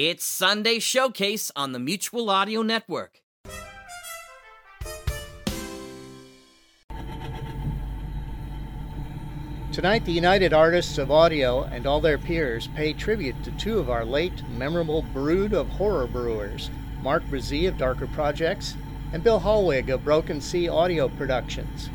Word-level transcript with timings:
It's 0.00 0.24
Sunday 0.24 0.78
Showcase 0.78 1.50
on 1.56 1.72
the 1.72 1.80
Mutual 1.80 2.30
Audio 2.30 2.62
Network. 2.62 3.20
Tonight, 9.72 10.04
the 10.04 10.12
United 10.12 10.52
Artists 10.52 10.98
of 10.98 11.10
Audio 11.10 11.64
and 11.64 11.84
all 11.84 12.00
their 12.00 12.16
peers 12.16 12.68
pay 12.76 12.92
tribute 12.92 13.42
to 13.42 13.50
two 13.50 13.80
of 13.80 13.90
our 13.90 14.04
late, 14.04 14.48
memorable 14.50 15.02
brood 15.12 15.52
of 15.52 15.68
horror 15.68 16.06
brewers, 16.06 16.70
Mark 17.02 17.24
Brzee 17.24 17.66
of 17.66 17.76
Darker 17.76 18.06
Projects 18.06 18.76
and 19.12 19.24
Bill 19.24 19.40
Hollweg 19.40 19.92
of 19.92 20.04
Broken 20.04 20.40
Sea 20.40 20.68
Audio 20.68 21.08
Productions. 21.08 21.90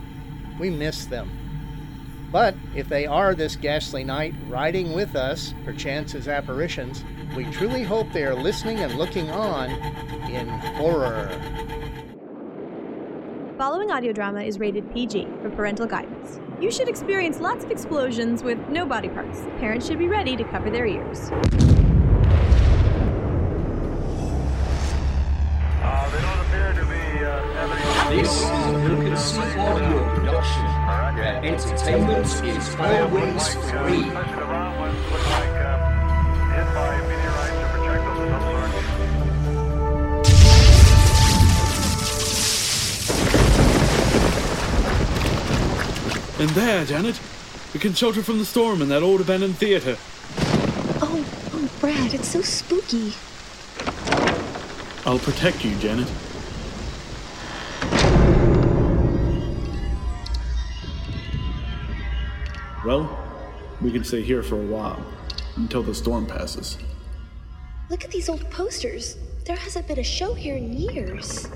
We 0.59 0.69
miss 0.69 1.05
them. 1.05 1.42
But 2.33 2.55
if 2.75 2.89
they 2.89 3.05
are 3.05 3.35
this 3.35 3.55
ghastly 3.55 4.03
night 4.03 4.33
riding 4.47 4.93
with 4.93 5.15
us, 5.15 5.53
perchance 5.63 6.15
as 6.15 6.27
apparitions, 6.27 7.05
we 7.37 7.45
truly 7.51 7.83
hope 7.83 8.11
they 8.11 8.23
are 8.23 8.33
listening 8.33 8.79
and 8.79 8.95
looking 8.95 9.29
on 9.29 9.69
in 10.31 10.47
horror. 10.47 11.29
Following 13.59 13.91
audio 13.91 14.11
drama 14.11 14.41
is 14.41 14.57
rated 14.59 14.91
PG 14.91 15.27
for 15.43 15.51
parental 15.51 15.85
guidance. 15.85 16.39
You 16.59 16.71
should 16.71 16.89
experience 16.89 17.39
lots 17.39 17.63
of 17.63 17.69
explosions 17.69 18.41
with 18.41 18.57
no 18.67 18.83
body 18.83 19.09
parts. 19.09 19.41
Parents 19.59 19.85
should 19.85 19.99
be 19.99 20.07
ready 20.07 20.35
to 20.35 20.43
cover 20.45 20.71
their 20.71 20.87
ears. 20.87 21.29
This 28.09 28.31
is 28.31 28.43
a 28.43 28.79
Broken 28.85 29.13
Audio 29.59 30.15
production, 30.15 30.82
where 31.15 31.43
entertainment 31.45 32.25
is 32.25 32.75
always 32.75 33.53
free. 33.69 34.09
And 46.39 46.49
there, 46.51 46.83
Janet, 46.83 47.21
we 47.73 47.79
can 47.79 47.93
shelter 47.93 48.23
from 48.23 48.39
the 48.39 48.45
storm 48.45 48.81
in 48.81 48.89
that 48.89 49.03
old 49.03 49.21
abandoned 49.21 49.55
theater. 49.57 49.97
Oh, 51.01 51.25
oh, 51.53 51.69
Brad, 51.79 52.13
it's 52.13 52.27
so 52.27 52.41
spooky. 52.41 53.13
I'll 55.05 55.19
protect 55.19 55.63
you, 55.63 55.75
Janet. 55.77 56.11
Well, 62.85 63.17
we 63.81 63.91
can 63.91 64.03
stay 64.03 64.21
here 64.21 64.43
for 64.43 64.55
a 64.55 64.65
while 64.65 65.05
until 65.55 65.83
the 65.83 65.95
storm 65.95 66.25
passes. 66.25 66.77
Look 67.89 68.03
at 68.03 68.11
these 68.11 68.27
old 68.27 68.49
posters. 68.51 69.17
There 69.45 69.55
hasn't 69.55 69.87
been 69.87 69.99
a 69.99 70.03
show 70.03 70.33
here 70.33 70.57
in 70.57 70.73
years. 70.73 71.47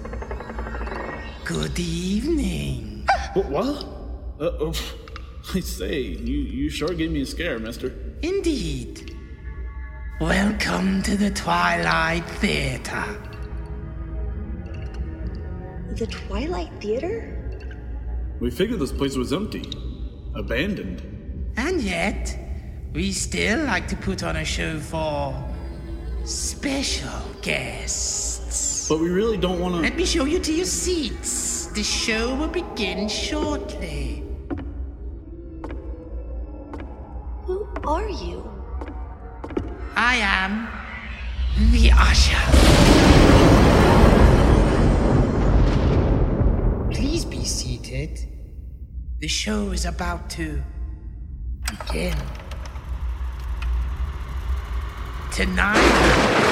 Good 1.44 1.78
evening. 1.80 3.06
What? 3.34 3.50
what? 3.50 3.84
Uh, 4.40 4.58
oh, 4.62 4.74
I 5.54 5.60
say, 5.60 6.00
you, 6.00 6.38
you 6.38 6.70
sure 6.70 6.90
gave 6.90 7.12
me 7.12 7.24
a 7.24 7.26
scare, 7.26 7.60
mister. 7.60 7.94
Indeed. 8.22 9.14
Welcome 10.22 11.02
to 11.04 11.18
the 11.18 11.32
Twilight 11.32 12.26
Theater. 12.40 13.04
The 15.92 16.08
Twilight 16.08 16.72
Theater? 16.82 17.34
We 18.40 18.50
figured 18.50 18.80
this 18.80 18.94
place 18.94 19.18
was 19.18 19.34
empty, 19.34 19.70
abandoned. 20.34 21.07
And 21.58 21.82
yet, 21.82 22.38
we 22.94 23.12
still 23.12 23.66
like 23.66 23.88
to 23.88 23.96
put 23.96 24.22
on 24.22 24.36
a 24.36 24.46
show 24.46 24.80
for 24.80 25.34
special 26.24 27.20
guests. 27.42 28.88
But 28.88 29.00
we 29.00 29.10
really 29.10 29.38
don't 29.38 29.60
want 29.60 29.74
to. 29.74 29.82
Let 29.82 29.96
me 29.96 30.06
show 30.06 30.26
you 30.26 30.38
to 30.40 30.54
your 30.54 30.66
seats. 30.66 31.68
The 31.74 31.82
show 31.82 32.36
will 32.36 32.48
begin 32.48 33.10
shortly. 33.10 34.24
Who 37.46 37.68
are 37.88 38.08
you? 38.08 38.50
I 39.96 40.18
am 40.18 40.68
the 41.72 41.92
usher. 41.92 42.38
Please 46.94 47.26
be 47.26 47.44
seated. 47.44 48.20
The 49.20 49.28
show 49.28 49.72
is 49.72 49.86
about 49.86 50.30
to 50.32 50.62
Tonight. 55.32 56.48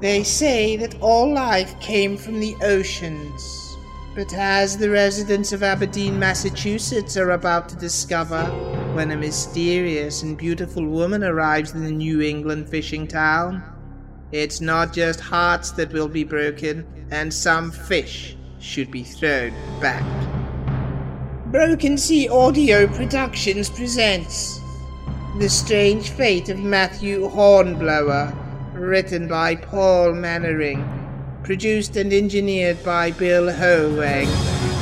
They 0.00 0.24
say 0.24 0.76
that 0.76 1.00
all 1.00 1.32
life 1.32 1.78
came 1.80 2.16
from 2.16 2.40
the 2.40 2.56
oceans. 2.62 3.76
But 4.14 4.34
as 4.34 4.76
the 4.76 4.90
residents 4.90 5.52
of 5.52 5.62
Aberdeen, 5.62 6.18
Massachusetts 6.18 7.16
are 7.16 7.30
about 7.30 7.68
to 7.70 7.76
discover, 7.76 8.44
when 8.94 9.10
a 9.10 9.16
mysterious 9.16 10.22
and 10.22 10.36
beautiful 10.36 10.86
woman 10.86 11.24
arrives 11.24 11.72
in 11.72 11.84
the 11.84 11.90
New 11.90 12.20
England 12.20 12.68
fishing 12.68 13.08
town, 13.08 13.62
it's 14.32 14.60
not 14.60 14.92
just 14.92 15.20
hearts 15.20 15.70
that 15.72 15.92
will 15.92 16.08
be 16.08 16.24
broken, 16.24 16.86
and 17.10 17.32
some 17.32 17.70
fish 17.70 18.36
should 18.58 18.90
be 18.90 19.02
thrown 19.02 19.52
back. 19.80 20.31
Broken 21.52 21.98
Sea 21.98 22.30
Audio 22.30 22.86
Productions 22.86 23.68
presents 23.68 24.62
The 25.38 25.50
Strange 25.50 26.08
Fate 26.08 26.48
of 26.48 26.58
Matthew 26.58 27.28
Hornblower, 27.28 28.32
written 28.72 29.28
by 29.28 29.56
Paul 29.56 30.14
Mannering, 30.14 30.82
produced 31.44 31.96
and 31.96 32.10
engineered 32.10 32.82
by 32.82 33.10
Bill 33.10 33.48
Hollweg. 33.48 34.81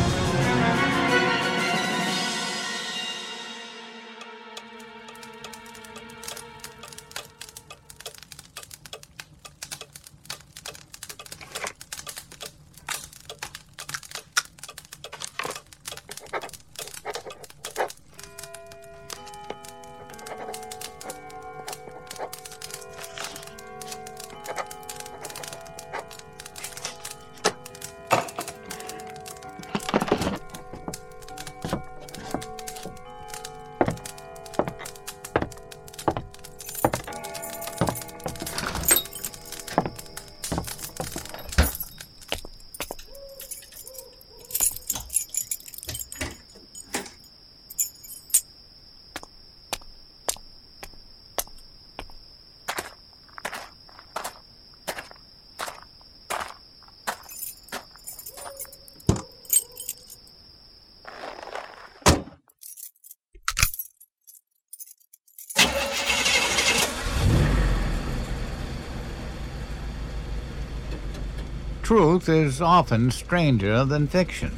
Truth 71.91 72.28
is 72.28 72.63
often 72.63 73.10
stranger 73.10 73.84
than 73.84 74.07
fiction. 74.07 74.53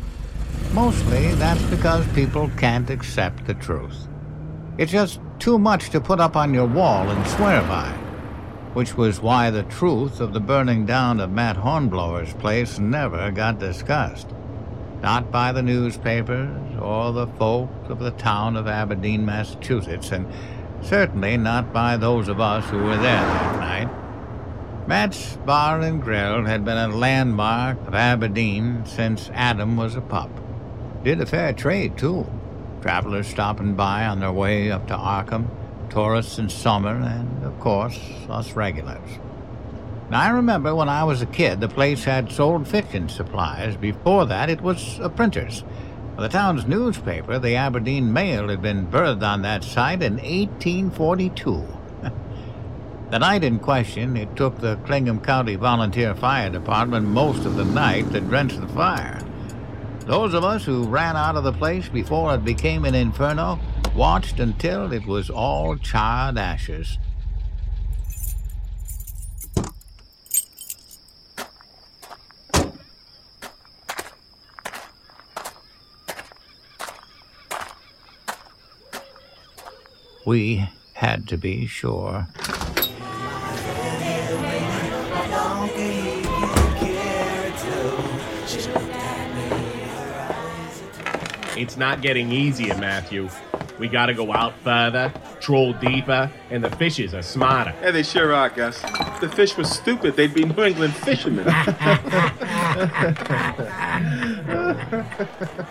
Mostly 0.75 1.29
that's 1.37 1.63
because 1.71 2.07
people 2.09 2.51
can't 2.59 2.91
accept 2.91 3.47
the 3.47 3.55
truth. 3.55 4.07
It's 4.77 4.93
just 4.93 5.19
too 5.39 5.59
much 5.59 5.89
to 5.93 6.01
put 6.03 6.21
up 6.21 6.37
on 6.37 6.53
your 6.53 6.67
wall 6.67 7.09
and 7.09 7.27
swear 7.29 7.63
by. 7.63 7.89
Which 8.75 8.99
was 8.99 9.23
why 9.23 9.49
the 9.49 9.63
truth 9.63 10.21
of 10.21 10.35
the 10.35 10.41
burning 10.41 10.85
down 10.85 11.21
of 11.21 11.31
Matt 11.31 11.57
Hornblower's 11.57 12.35
place 12.35 12.79
never 12.79 13.31
got 13.31 13.59
discussed. 13.59 14.29
Not 15.01 15.33
by 15.33 15.53
the 15.53 15.63
newspapers 15.63 16.77
or 16.83 17.15
the 17.15 17.29
folk 17.39 17.71
of 17.89 17.99
the 17.99 18.11
town 18.11 18.59
of 18.59 18.69
Aberdeen, 18.69 19.25
Massachusetts, 19.25 20.13
and 20.13 20.27
certainly 20.83 21.39
not 21.39 21.73
by 21.73 21.97
those 21.97 22.29
of 22.29 22.41
us 22.41 22.69
who 22.69 22.77
were 22.77 22.99
there 22.99 23.52
Matt's 24.93 25.39
Bar 25.47 25.81
and 25.81 26.03
Grill 26.03 26.45
had 26.45 26.67
been 26.67 26.77
a 26.77 26.95
landmark 26.95 27.79
of 27.89 27.95
Aberdeen 27.95 28.85
since 28.85 29.31
Adam 29.33 29.75
was 29.79 29.97
a 29.97 30.03
pup. 30.03 30.29
Did 31.03 31.19
a 31.19 31.25
fair 31.25 31.55
trade, 31.55 31.97
too. 31.97 32.27
Travelers 32.83 33.27
stopping 33.27 33.73
by 33.75 34.05
on 34.05 34.21
their 34.21 34.33
way 34.33 34.71
up 34.71 34.87
to 34.89 34.95
Arkham, 34.95 35.47
tourists 35.89 36.39
in 36.39 36.51
summer, 36.51 36.95
and, 36.95 37.43
of 37.43 37.59
course, 37.59 37.99
us 38.29 38.53
regulars. 38.53 39.19
Now, 40.11 40.21
I 40.21 40.29
remember 40.29 40.75
when 40.75 40.91
I 40.91 41.05
was 41.05 41.23
a 41.23 41.27
kid, 41.27 41.63
the 41.63 41.69
place 41.71 42.05
had 42.05 42.31
sold 42.31 42.69
fiction 42.69 43.09
supplies. 43.09 43.77
Before 43.77 44.27
that, 44.27 44.51
it 44.51 44.61
was 44.61 44.99
a 44.99 45.09
printer's. 45.09 45.65
The 46.19 46.29
town's 46.29 46.67
newspaper, 46.67 47.39
the 47.39 47.57
Aberdeen 47.57 48.13
Mail, 48.13 48.49
had 48.51 48.61
been 48.61 48.89
birthed 48.89 49.23
on 49.23 49.41
that 49.41 49.65
site 49.65 50.03
in 50.03 50.17
1842. 50.17 51.82
The 53.13 53.19
night 53.19 53.45
in 53.45 53.59
question, 53.59 54.17
it 54.17 54.35
took 54.37 54.59
the 54.59 54.77
Clingham 54.87 55.21
County 55.21 55.55
Volunteer 55.55 56.15
Fire 56.15 56.49
Department 56.49 57.07
most 57.07 57.45
of 57.45 57.57
the 57.57 57.65
night 57.67 58.11
to 58.13 58.23
drench 58.23 58.57
the 58.57 58.67
fire. 58.69 59.21
Those 60.07 60.33
of 60.33 60.45
us 60.45 60.65
who 60.65 60.85
ran 60.85 61.15
out 61.15 61.37
of 61.37 61.45
the 61.45 61.53
place 61.53 61.91
before 61.91 62.35
it 62.35 62.43
became 62.43 62.87
an 62.87 62.95
inferno 62.95 63.61
watched 63.95 64.41
until 64.41 64.95
it 64.95 65.05
was 65.05 65.29
all 65.29 65.77
charred 65.77 66.39
ashes. 66.39 66.97
We 80.25 80.67
had 80.95 81.29
to 81.29 81.37
be 81.37 81.67
sure. 81.67 82.27
It's 91.63 91.77
not 91.77 92.03
getting 92.03 92.33
easier, 92.33 92.77
Matthew. 92.77 93.29
We 93.79 93.87
gotta 93.87 94.15
go 94.15 94.33
out 94.33 94.53
further, 94.65 95.13
troll 95.39 95.73
deeper, 95.75 96.29
and 96.51 96.65
the 96.65 96.71
fishes 96.71 97.15
are 97.15 97.23
smarter. 97.23 97.73
Yeah, 97.81 97.93
they 97.93 98.03
sure 98.03 98.35
are, 98.35 98.49
Gus. 98.49 98.83
If 98.83 99.21
the 99.21 99.29
fish 99.29 99.57
was 99.57 99.71
stupid, 99.71 100.17
they'd 100.17 100.35
be 100.35 100.45
New 100.45 100.61
England 100.61 100.93
fishermen. 100.93 101.47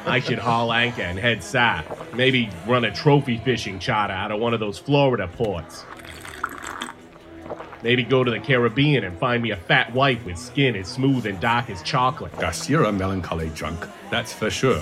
I 0.05 0.21
should 0.23 0.39
haul 0.39 0.71
anchor 0.71 1.01
and 1.01 1.19
head 1.19 1.43
south. 1.43 2.13
Maybe 2.13 2.49
run 2.65 2.85
a 2.85 2.91
trophy 2.91 3.39
fishing 3.39 3.77
charter 3.77 4.13
out 4.13 4.31
of 4.31 4.39
one 4.39 4.53
of 4.53 4.61
those 4.61 4.77
Florida 4.79 5.27
ports. 5.27 5.83
Maybe 7.83 8.03
go 8.03 8.23
to 8.23 8.31
the 8.31 8.39
Caribbean 8.39 9.03
and 9.03 9.19
find 9.19 9.43
me 9.43 9.51
a 9.51 9.57
fat 9.57 9.93
wife 9.93 10.23
with 10.25 10.37
skin 10.37 10.77
as 10.77 10.87
smooth 10.87 11.25
and 11.25 11.37
dark 11.41 11.69
as 11.69 11.83
chocolate. 11.83 12.31
Gus, 12.39 12.69
you're 12.69 12.85
a 12.85 12.93
melancholy 12.93 13.49
drunk, 13.49 13.85
that's 14.09 14.31
for 14.31 14.49
sure. 14.49 14.81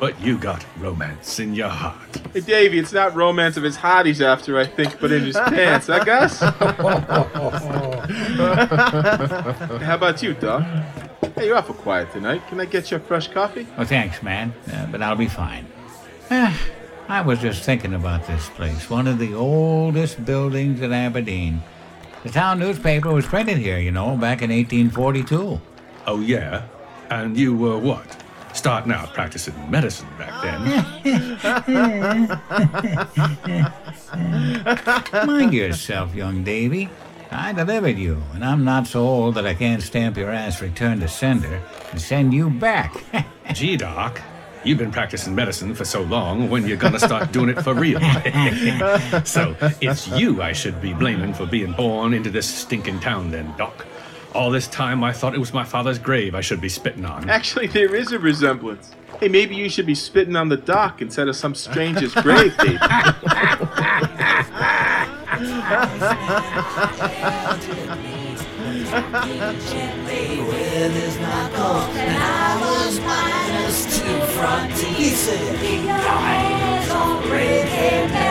But 0.00 0.20
you 0.20 0.38
got 0.38 0.64
romance 0.78 1.40
in 1.40 1.54
your 1.54 1.68
heart. 1.68 2.16
Hey, 2.32 2.40
Davy, 2.40 2.78
it's 2.78 2.92
not 2.92 3.16
romance 3.16 3.56
of 3.56 3.64
his 3.64 3.74
heart 3.74 4.06
he's 4.06 4.20
after, 4.20 4.56
I 4.56 4.64
think, 4.64 5.00
but 5.00 5.10
in 5.10 5.24
his 5.24 5.36
pants, 5.36 5.90
I 5.90 6.04
guess. 6.04 6.38
How 9.82 9.94
about 9.94 10.22
you, 10.22 10.34
Doc? 10.34 10.62
Hey, 11.34 11.46
you're 11.46 11.56
awful 11.56 11.74
quiet 11.74 12.12
tonight. 12.12 12.46
Can 12.48 12.60
I 12.60 12.64
get 12.64 12.90
you 12.90 12.98
a 12.98 13.00
fresh 13.00 13.28
coffee? 13.28 13.66
Oh, 13.76 13.84
thanks, 13.84 14.22
man, 14.22 14.54
uh, 14.72 14.86
but 14.86 15.02
I'll 15.02 15.16
be 15.16 15.26
fine. 15.26 15.66
Eh, 16.30 16.54
I 17.08 17.20
was 17.20 17.40
just 17.40 17.64
thinking 17.64 17.94
about 17.94 18.26
this 18.26 18.48
place, 18.50 18.88
one 18.88 19.08
of 19.08 19.18
the 19.18 19.34
oldest 19.34 20.24
buildings 20.24 20.80
in 20.80 20.92
Aberdeen. 20.92 21.62
The 22.22 22.30
town 22.30 22.60
newspaper 22.60 23.12
was 23.12 23.26
printed 23.26 23.58
here, 23.58 23.78
you 23.78 23.90
know, 23.90 24.16
back 24.16 24.42
in 24.42 24.50
1842. 24.50 25.60
Oh, 26.06 26.20
yeah? 26.20 26.62
And 27.10 27.36
you 27.36 27.56
were 27.56 27.78
what? 27.78 28.22
Starting 28.52 28.92
out 28.92 29.12
practicing 29.12 29.54
medicine 29.70 30.08
back 30.18 30.42
then. 30.42 30.58
Mind 35.26 35.52
yourself, 35.54 36.14
young 36.14 36.42
Davy. 36.42 36.88
I 37.30 37.52
delivered 37.52 37.98
you, 37.98 38.22
and 38.32 38.42
I'm 38.44 38.64
not 38.64 38.86
so 38.86 39.00
old 39.00 39.34
that 39.34 39.46
I 39.46 39.52
can't 39.54 39.82
stamp 39.82 40.16
your 40.16 40.30
ass 40.30 40.62
return 40.62 41.00
to 41.00 41.08
sender 41.08 41.60
and 41.90 42.00
send 42.00 42.32
you 42.32 42.48
back. 42.48 43.04
Gee, 43.52 43.76
Doc, 43.76 44.20
you've 44.64 44.78
been 44.78 44.90
practicing 44.90 45.34
medicine 45.34 45.74
for 45.74 45.84
so 45.84 46.02
long, 46.02 46.48
when 46.48 46.66
you're 46.66 46.78
gonna 46.78 46.98
start 46.98 47.30
doing 47.30 47.50
it 47.50 47.62
for 47.62 47.74
real? 47.74 48.00
so 49.24 49.54
it's 49.80 50.08
you 50.08 50.40
I 50.40 50.52
should 50.52 50.80
be 50.80 50.94
blaming 50.94 51.34
for 51.34 51.44
being 51.44 51.72
born 51.72 52.14
into 52.14 52.30
this 52.30 52.48
stinking 52.48 53.00
town, 53.00 53.30
then, 53.30 53.54
Doc. 53.58 53.86
All 54.34 54.50
this 54.50 54.68
time 54.68 55.02
I 55.02 55.12
thought 55.12 55.34
it 55.34 55.38
was 55.38 55.52
my 55.52 55.64
father's 55.64 55.98
grave 55.98 56.34
I 56.34 56.40
should 56.40 56.60
be 56.60 56.68
spitting 56.68 57.04
on. 57.04 57.28
Actually, 57.30 57.66
there 57.66 57.94
is 57.94 58.12
a 58.12 58.18
resemblance. 58.18 58.92
Hey, 59.20 59.28
maybe 59.28 59.56
you 59.56 59.68
should 59.68 59.86
be 59.86 59.94
spitting 59.94 60.36
on 60.36 60.48
the 60.48 60.56
dock 60.56 61.02
instead 61.02 61.28
of 61.28 61.36
some 61.36 61.54
stranger's 61.54 62.14
grave, 62.14 62.56
Davy. 62.58 62.78
gently 69.68 70.40
with 70.44 70.94
his 70.94 71.18
knuckles, 71.18 71.96
and 71.96 72.16
I 72.16 72.56
was 72.60 73.00
minus 73.00 73.98
two 73.98 74.20
front 74.32 74.74
teeth. 74.76 74.96
He 74.96 75.10
said, 75.10 75.56
on 76.90 77.30
red-haired 77.30 78.10
Mary, 78.10 78.27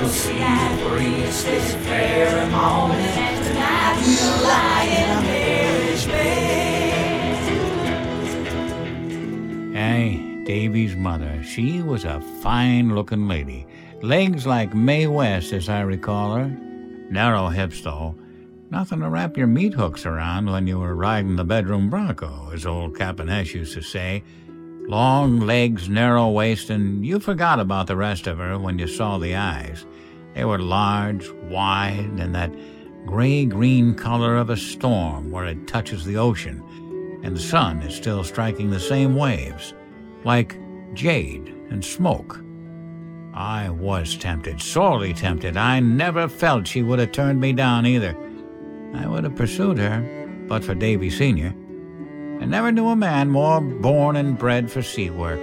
We'll 0.00 0.08
see 0.08 0.38
the 0.38 0.88
priest 0.88 1.44
this 1.44 1.74
very 1.74 2.50
morning, 2.50 2.96
tonight 3.44 4.00
we'll 4.00 4.42
lie 4.44 4.88
in 4.98 5.10
a 5.10 5.20
marriage 5.20 6.06
bed." 6.06 6.54
Hey, 9.74 10.42
Davy's 10.46 10.96
mother, 10.96 11.42
she 11.42 11.82
was 11.82 12.06
a 12.06 12.22
fine 12.40 12.94
looking 12.94 13.28
lady. 13.28 13.66
Legs 14.00 14.46
like 14.46 14.74
Mae 14.74 15.06
West, 15.06 15.52
as 15.52 15.68
I 15.68 15.82
recall 15.82 16.34
her. 16.36 16.50
Narrow 17.10 17.48
hips, 17.48 17.82
though. 17.82 18.14
Nothing 18.70 19.00
to 19.00 19.10
wrap 19.10 19.36
your 19.36 19.48
meat 19.48 19.74
hooks 19.74 20.06
around 20.06 20.50
when 20.50 20.66
you 20.66 20.78
were 20.78 20.94
riding 20.94 21.36
the 21.36 21.44
bedroom 21.44 21.90
bronco, 21.90 22.50
as 22.54 22.64
old 22.64 22.94
Capanesh 22.94 23.52
used 23.52 23.74
to 23.74 23.82
say. 23.82 24.22
Long 24.90 25.38
legs, 25.38 25.88
narrow 25.88 26.28
waist, 26.30 26.68
and 26.68 27.06
you 27.06 27.20
forgot 27.20 27.60
about 27.60 27.86
the 27.86 27.94
rest 27.94 28.26
of 28.26 28.38
her 28.38 28.58
when 28.58 28.76
you 28.76 28.88
saw 28.88 29.18
the 29.18 29.36
eyes. 29.36 29.86
They 30.34 30.44
were 30.44 30.58
large, 30.58 31.30
wide, 31.48 32.18
and 32.18 32.34
that 32.34 32.52
gray 33.06 33.44
green 33.44 33.94
color 33.94 34.36
of 34.36 34.50
a 34.50 34.56
storm 34.56 35.30
where 35.30 35.44
it 35.44 35.68
touches 35.68 36.04
the 36.04 36.16
ocean, 36.16 36.60
and 37.22 37.36
the 37.36 37.40
sun 37.40 37.80
is 37.82 37.94
still 37.94 38.24
striking 38.24 38.68
the 38.68 38.80
same 38.80 39.14
waves, 39.14 39.74
like 40.24 40.58
jade 40.92 41.54
and 41.70 41.84
smoke. 41.84 42.42
I 43.32 43.70
was 43.70 44.16
tempted, 44.16 44.60
sorely 44.60 45.14
tempted. 45.14 45.56
I 45.56 45.78
never 45.78 46.26
felt 46.26 46.66
she 46.66 46.82
would 46.82 46.98
have 46.98 47.12
turned 47.12 47.40
me 47.40 47.52
down 47.52 47.86
either. 47.86 48.16
I 48.94 49.06
would 49.06 49.22
have 49.22 49.36
pursued 49.36 49.78
her, 49.78 50.00
but 50.48 50.64
for 50.64 50.74
Davy 50.74 51.10
Sr. 51.10 51.54
I 52.40 52.46
never 52.46 52.72
knew 52.72 52.88
a 52.88 52.96
man 52.96 53.28
more 53.28 53.60
born 53.60 54.16
and 54.16 54.38
bred 54.38 54.70
for 54.70 54.82
sea 54.82 55.10
work, 55.10 55.40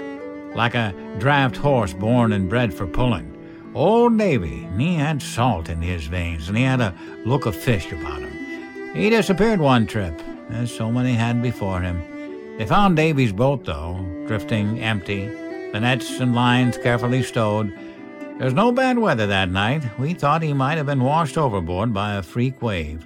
like 0.55 0.73
a 0.73 0.95
draft 1.19 1.55
horse 1.55 1.93
born 1.93 2.33
and 2.33 2.49
bred 2.49 2.73
for 2.73 2.87
pulling. 2.87 3.31
Old 3.75 4.17
Davy, 4.17 4.67
he 4.77 4.95
had 4.95 5.21
salt 5.21 5.69
in 5.69 5.79
his 5.79 6.07
veins, 6.07 6.47
and 6.47 6.57
he 6.57 6.63
had 6.63 6.81
a 6.81 6.95
look 7.23 7.45
of 7.45 7.55
fish 7.55 7.91
about 7.91 8.21
him. 8.21 8.95
He 8.95 9.11
disappeared 9.11 9.59
one 9.59 9.85
trip, 9.85 10.19
as 10.49 10.73
so 10.73 10.91
many 10.91 11.13
had 11.13 11.43
before 11.43 11.81
him. 11.81 12.01
They 12.57 12.65
found 12.65 12.95
Davy's 12.95 13.31
boat, 13.31 13.63
though, 13.65 14.03
drifting 14.25 14.79
empty, 14.79 15.27
the 15.71 15.79
nets 15.79 16.19
and 16.19 16.33
lines 16.33 16.79
carefully 16.79 17.21
stowed. 17.21 17.71
There 18.37 18.45
was 18.45 18.55
no 18.55 18.71
bad 18.71 18.97
weather 18.97 19.27
that 19.27 19.51
night. 19.51 19.83
We 19.99 20.15
thought 20.15 20.41
he 20.41 20.53
might 20.53 20.77
have 20.77 20.87
been 20.87 21.03
washed 21.03 21.37
overboard 21.37 21.93
by 21.93 22.15
a 22.15 22.23
freak 22.23 22.59
wave. 22.59 23.05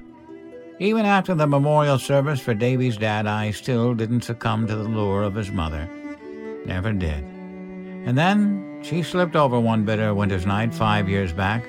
Even 0.82 1.06
after 1.06 1.36
the 1.36 1.46
memorial 1.46 2.00
service 2.00 2.40
for 2.40 2.56
Davy's 2.56 2.98
dad, 2.98 3.28
I 3.28 3.52
still 3.52 3.94
didn't 3.94 4.24
succumb 4.24 4.66
to 4.66 4.76
the 4.76 4.82
lure 4.82 5.22
of 5.22 5.36
his 5.36 5.52
mother. 5.52 5.88
Never 6.66 6.92
did. 6.92 7.24
And 7.24 8.18
then 8.18 8.80
she 8.82 9.04
slipped 9.04 9.36
over 9.36 9.60
one 9.60 9.86
bitter 9.86 10.16
winter's 10.16 10.48
night 10.48 10.74
five 10.74 11.08
years 11.08 11.34
back, 11.34 11.64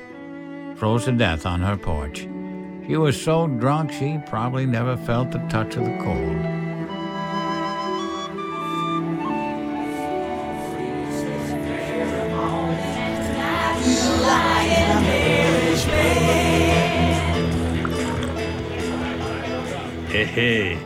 froze 0.77 1.05
to 1.05 1.13
death 1.13 1.45
on 1.45 1.61
her 1.61 1.77
porch. 1.77 2.27
She 2.87 2.97
was 2.97 3.21
so 3.21 3.49
drunk 3.49 3.93
she 3.93 4.19
probably 4.29 4.65
never 4.65 4.97
felt 4.97 5.31
the 5.31 5.41
touch 5.51 5.77
of 5.77 5.85
the 5.85 5.99
cold. 6.03 6.62
Hey, 20.23 20.77
hey, 20.77 20.79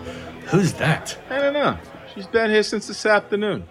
who's 0.46 0.72
that? 0.74 1.18
I 1.28 1.36
don't 1.38 1.52
know. 1.52 1.76
She's 2.14 2.26
been 2.26 2.48
here 2.48 2.62
since 2.62 2.86
this 2.86 3.04
afternoon. 3.04 3.68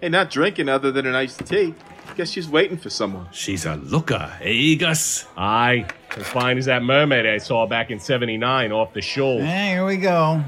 Hey, 0.00 0.08
not 0.08 0.28
drinking 0.28 0.68
other 0.68 0.90
than 0.90 1.06
an 1.06 1.14
iced 1.14 1.46
tea. 1.46 1.72
Guess 2.16 2.30
she's 2.30 2.48
waiting 2.48 2.76
for 2.76 2.90
someone. 2.90 3.28
She's 3.30 3.64
a 3.64 3.76
looker, 3.76 4.32
eh, 4.40 4.74
Gus? 4.74 5.24
Aye, 5.36 5.86
as 6.16 6.26
fine 6.26 6.58
as 6.58 6.64
that 6.64 6.82
mermaid 6.82 7.26
I 7.26 7.38
saw 7.38 7.64
back 7.64 7.92
in 7.92 8.00
79 8.00 8.72
off 8.72 8.92
the 8.92 9.00
shoal. 9.00 9.40
Hey, 9.40 9.68
here 9.68 9.86
we 9.86 9.98
go. 9.98 10.42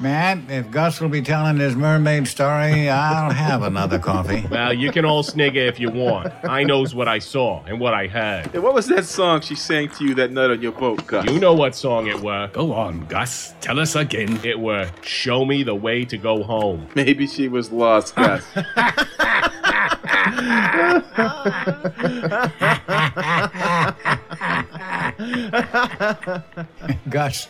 Matt, 0.00 0.50
if 0.50 0.70
Gus 0.72 1.00
will 1.00 1.08
be 1.08 1.22
telling 1.22 1.56
his 1.56 1.76
mermaid 1.76 2.26
story, 2.26 2.88
I'll 2.88 3.30
have 3.30 3.62
another 3.62 3.98
coffee. 3.98 4.44
Well, 4.50 4.72
you 4.72 4.90
can 4.90 5.04
all 5.04 5.22
snigger 5.22 5.60
if 5.60 5.78
you 5.78 5.88
want. 5.90 6.32
I 6.44 6.64
knows 6.64 6.94
what 6.94 7.06
I 7.06 7.20
saw 7.20 7.62
and 7.64 7.78
what 7.78 7.94
I 7.94 8.08
heard. 8.08 8.48
Hey, 8.48 8.58
what 8.58 8.74
was 8.74 8.88
that 8.88 9.04
song 9.04 9.40
she 9.40 9.54
sang 9.54 9.88
to 9.90 10.04
you 10.04 10.14
that 10.16 10.32
night 10.32 10.50
on 10.50 10.60
your 10.60 10.72
boat, 10.72 11.06
Gus? 11.06 11.30
You 11.30 11.38
know 11.38 11.54
what 11.54 11.76
song 11.76 12.08
it 12.08 12.20
were. 12.20 12.48
Go 12.52 12.72
on, 12.72 13.06
Gus. 13.06 13.54
Tell 13.60 13.78
us 13.78 13.94
again. 13.94 14.40
It 14.44 14.58
were 14.58 14.90
Show 15.02 15.44
Me 15.44 15.62
the 15.62 15.74
Way 15.76 16.04
to 16.06 16.16
Go 16.16 16.42
Home. 16.42 16.88
Maybe 16.96 17.26
she 17.28 17.46
was 17.46 17.70
lost, 17.70 18.16
Gus. 18.16 18.44
Gus, 27.10 27.48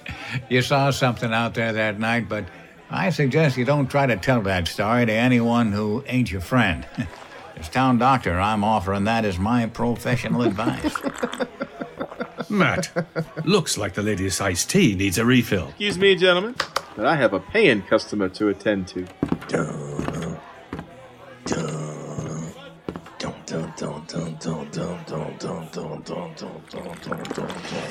you 0.49 0.61
saw 0.61 0.91
something 0.91 1.33
out 1.33 1.55
there 1.55 1.73
that 1.73 2.01
night, 2.01 2.29
but 2.29 2.47
I 2.91 3.11
suggest 3.11 3.57
you 3.57 3.65
don't 3.65 3.87
try 3.87 4.07
to 4.07 4.17
tell 4.17 4.43
that 4.43 4.67
story 4.67 5.07
to 5.07 5.13
anyone 5.13 5.71
who 5.71 6.03
ain't 6.07 6.33
your 6.33 6.41
friend. 6.41 6.85
As 7.57 7.69
town 7.69 7.99
doctor, 7.99 8.41
I'm 8.41 8.65
offering 8.65 9.05
that 9.05 9.25
as 9.25 9.39
my 9.39 9.67
professional 9.67 10.43
advice. 10.43 10.93
Matt, 12.51 12.91
looks 13.45 13.79
like 13.79 13.95
the 13.95 14.03
lady's 14.03 14.41
iced 14.41 14.71
tea 14.71 14.97
needs 14.97 15.19
a 15.19 15.25
refill. 15.25 15.69
Excuse 15.69 15.97
me, 15.97 16.17
gentlemen, 16.17 16.57
but 16.97 17.07
I 17.07 17.15
have 17.15 17.33
a 17.33 17.39
paying 17.39 17.83
customer 17.83 18.29
to 18.31 18.49
attend 18.49 18.89
to. 18.89 19.07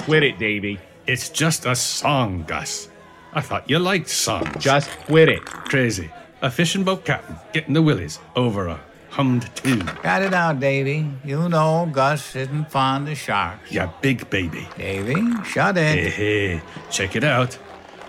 Quit 0.06 0.24
it, 0.24 0.40
Davy. 0.40 0.80
It's 1.08 1.30
just 1.30 1.66
a 1.66 1.76
song, 1.76 2.44
Gus. 2.48 2.90
I 3.34 3.42
thought 3.42 3.70
you 3.70 3.80
liked 3.80 4.10
songs. 4.10 4.64
Just 4.64 4.90
quit 5.08 5.30
it. 5.30 5.46
Crazy. 5.46 6.12
A 6.42 6.52
fishing 6.52 6.84
boat 6.84 7.06
captain 7.06 7.36
getting 7.54 7.74
the 7.74 7.82
willies 7.82 8.20
over 8.36 8.68
a 8.68 8.80
hummed 9.10 9.50
tune. 9.56 9.86
Cut 9.86 10.22
it 10.22 10.34
out, 10.34 10.60
Davy. 10.60 11.08
You 11.24 11.48
know 11.50 11.90
Gus 11.92 12.36
isn't 12.36 12.70
fond 12.72 13.10
of 13.10 13.18
sharks. 13.18 13.72
Ya 13.72 13.90
big 14.02 14.30
baby. 14.30 14.68
Davy, 14.78 15.44
shut 15.46 15.78
it. 15.78 15.98
Hey, 15.98 16.10
hey, 16.10 16.62
check 16.92 17.16
it 17.16 17.24
out. 17.24 17.58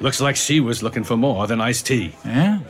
Looks 0.00 0.20
like 0.20 0.36
she 0.36 0.60
was 0.60 0.82
looking 0.82 1.04
for 1.04 1.16
more 1.16 1.46
than 1.46 1.60
iced 1.60 1.86
tea. 1.86 2.14
Yeah? 2.24 2.60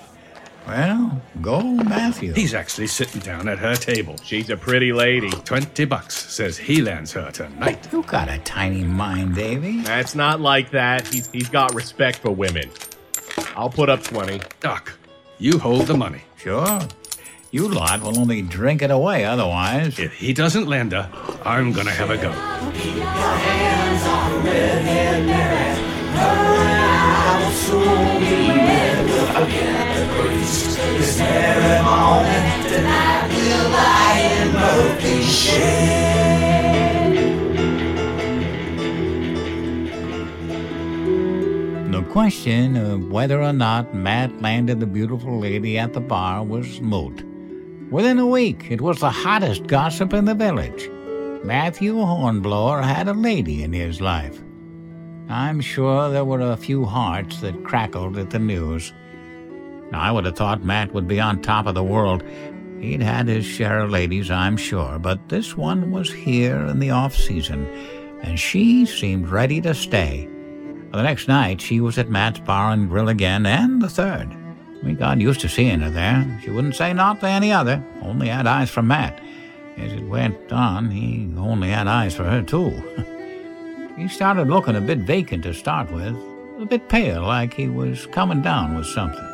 Well, 0.66 1.21
go 1.42 1.61
Matthew. 1.62 2.33
He's 2.33 2.54
actually 2.54 2.87
sitting 2.87 3.21
down 3.21 3.49
at 3.49 3.59
her 3.59 3.75
table. 3.75 4.16
She's 4.25 4.49
a 4.49 4.56
pretty 4.56 4.92
lady. 4.92 5.30
Twenty 5.30 5.85
bucks 5.85 6.16
says 6.16 6.56
he 6.56 6.80
lands 6.80 7.12
her 7.12 7.30
tonight. 7.30 7.87
You 7.92 8.02
got 8.02 8.30
a 8.30 8.38
tiny 8.38 8.83
mind, 8.83 9.35
Davy. 9.35 9.83
That's 9.83 10.14
not 10.14 10.40
like 10.40 10.71
that. 10.71 11.06
He's, 11.09 11.30
he's 11.30 11.50
got 11.50 11.75
respect 11.75 12.18
for 12.18 12.30
women. 12.30 12.71
I'll 13.56 13.71
put 13.71 13.88
up 13.88 14.02
20. 14.02 14.40
Doc, 14.61 14.92
you 15.38 15.59
hold 15.59 15.87
the 15.87 15.97
money. 15.97 16.23
Sure. 16.37 16.80
You 17.50 17.68
lot 17.68 18.00
will 18.02 18.18
only 18.18 18.42
drink 18.42 18.83
it 18.83 18.90
away 18.90 19.25
otherwise. 19.25 19.99
If 19.99 20.14
he 20.14 20.33
doesn't 20.33 20.66
land 20.66 20.92
her, 20.92 21.11
I'm 21.44 21.73
gonna 21.73 21.92
have 21.92 22.11
a 22.11 22.16
go. 22.16 22.33
The 41.90 42.02
question 42.10 42.76
of 42.76 43.10
whether 43.10 43.42
or 43.42 43.52
not 43.52 43.94
Matt 43.94 44.42
landed 44.42 44.80
the 44.80 44.86
beautiful 44.86 45.38
lady 45.38 45.78
at 45.78 45.94
the 45.94 46.00
bar 46.00 46.44
was 46.44 46.80
moot. 46.80 47.24
Within 47.90 48.18
a 48.18 48.26
week, 48.26 48.66
it 48.70 48.80
was 48.80 49.00
the 49.00 49.10
hottest 49.10 49.66
gossip 49.66 50.12
in 50.12 50.26
the 50.26 50.34
village. 50.34 50.90
Matthew 51.42 51.96
Hornblower 51.96 52.82
had 52.82 53.08
a 53.08 53.14
lady 53.14 53.62
in 53.62 53.72
his 53.72 54.00
life. 54.00 54.42
I'm 55.28 55.60
sure 55.60 56.10
there 56.10 56.24
were 56.24 56.40
a 56.40 56.56
few 56.56 56.84
hearts 56.84 57.40
that 57.40 57.64
crackled 57.64 58.18
at 58.18 58.30
the 58.30 58.38
news. 58.38 58.92
I 59.92 60.10
would 60.10 60.24
have 60.24 60.36
thought 60.36 60.64
Matt 60.64 60.92
would 60.94 61.06
be 61.06 61.20
on 61.20 61.42
top 61.42 61.66
of 61.66 61.74
the 61.74 61.84
world. 61.84 62.22
He'd 62.80 63.02
had 63.02 63.28
his 63.28 63.44
share 63.44 63.80
of 63.80 63.90
ladies, 63.90 64.30
I'm 64.30 64.56
sure, 64.56 64.98
but 64.98 65.28
this 65.28 65.56
one 65.56 65.90
was 65.90 66.12
here 66.12 66.58
in 66.66 66.78
the 66.78 66.90
off 66.90 67.14
season, 67.14 67.66
and 68.22 68.38
she 68.38 68.86
seemed 68.86 69.28
ready 69.28 69.60
to 69.62 69.74
stay. 69.74 70.28
The 70.92 71.02
next 71.02 71.26
night, 71.26 71.60
she 71.60 71.80
was 71.80 71.98
at 71.98 72.08
Matt's 72.08 72.40
bar 72.40 72.70
and 72.72 72.88
grill 72.88 73.08
again, 73.08 73.46
and 73.46 73.82
the 73.82 73.88
third. 73.88 74.28
We 74.84 74.92
got 74.92 75.20
used 75.20 75.40
to 75.40 75.48
seeing 75.48 75.80
her 75.80 75.90
there. 75.90 76.40
She 76.44 76.50
wouldn't 76.50 76.76
say 76.76 76.92
not 76.92 77.20
to 77.20 77.26
any 77.26 77.52
other, 77.52 77.82
only 78.02 78.28
had 78.28 78.46
eyes 78.46 78.70
for 78.70 78.82
Matt. 78.82 79.20
As 79.76 79.92
it 79.92 80.06
went 80.06 80.52
on, 80.52 80.90
he 80.90 81.32
only 81.36 81.70
had 81.70 81.86
eyes 81.88 82.14
for 82.14 82.24
her, 82.24 82.42
too. 82.42 82.70
he 83.96 84.08
started 84.08 84.48
looking 84.48 84.76
a 84.76 84.80
bit 84.80 84.98
vacant 84.98 85.42
to 85.44 85.54
start 85.54 85.90
with, 85.90 86.14
a 86.60 86.66
bit 86.66 86.88
pale, 86.88 87.22
like 87.22 87.54
he 87.54 87.68
was 87.68 88.06
coming 88.06 88.42
down 88.42 88.76
with 88.76 88.86
something. 88.86 89.33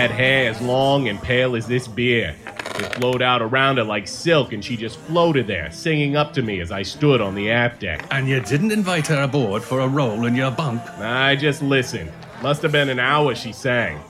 Had 0.00 0.10
hair 0.10 0.50
as 0.50 0.62
long 0.62 1.08
and 1.08 1.20
pale 1.20 1.54
as 1.54 1.66
this 1.66 1.86
beer. 1.86 2.34
It 2.46 2.94
flowed 2.94 3.20
out 3.20 3.42
around 3.42 3.76
her 3.76 3.84
like 3.84 4.08
silk, 4.08 4.54
and 4.54 4.64
she 4.64 4.74
just 4.74 4.98
floated 5.00 5.46
there, 5.46 5.70
singing 5.70 6.16
up 6.16 6.32
to 6.32 6.42
me 6.42 6.60
as 6.60 6.72
I 6.72 6.82
stood 6.82 7.20
on 7.20 7.34
the 7.34 7.50
aft 7.50 7.80
deck. 7.80 8.06
And 8.10 8.26
you 8.26 8.40
didn't 8.40 8.72
invite 8.72 9.08
her 9.08 9.22
aboard 9.22 9.62
for 9.62 9.80
a 9.80 9.88
roll 9.88 10.24
in 10.24 10.34
your 10.34 10.52
bunk? 10.52 10.80
I 10.98 11.36
just 11.36 11.60
listened. 11.60 12.10
Must 12.40 12.62
have 12.62 12.72
been 12.72 12.88
an 12.88 12.98
hour 12.98 13.34
she 13.34 13.52
sang. 13.52 14.00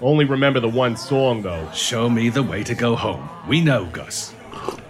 Only 0.00 0.24
remember 0.24 0.58
the 0.58 0.68
one 0.68 0.96
song, 0.96 1.42
though. 1.42 1.70
Show 1.72 2.10
me 2.10 2.30
the 2.30 2.42
way 2.42 2.64
to 2.64 2.74
go 2.74 2.96
home. 2.96 3.28
We 3.46 3.60
know, 3.60 3.86
Gus. 3.86 4.34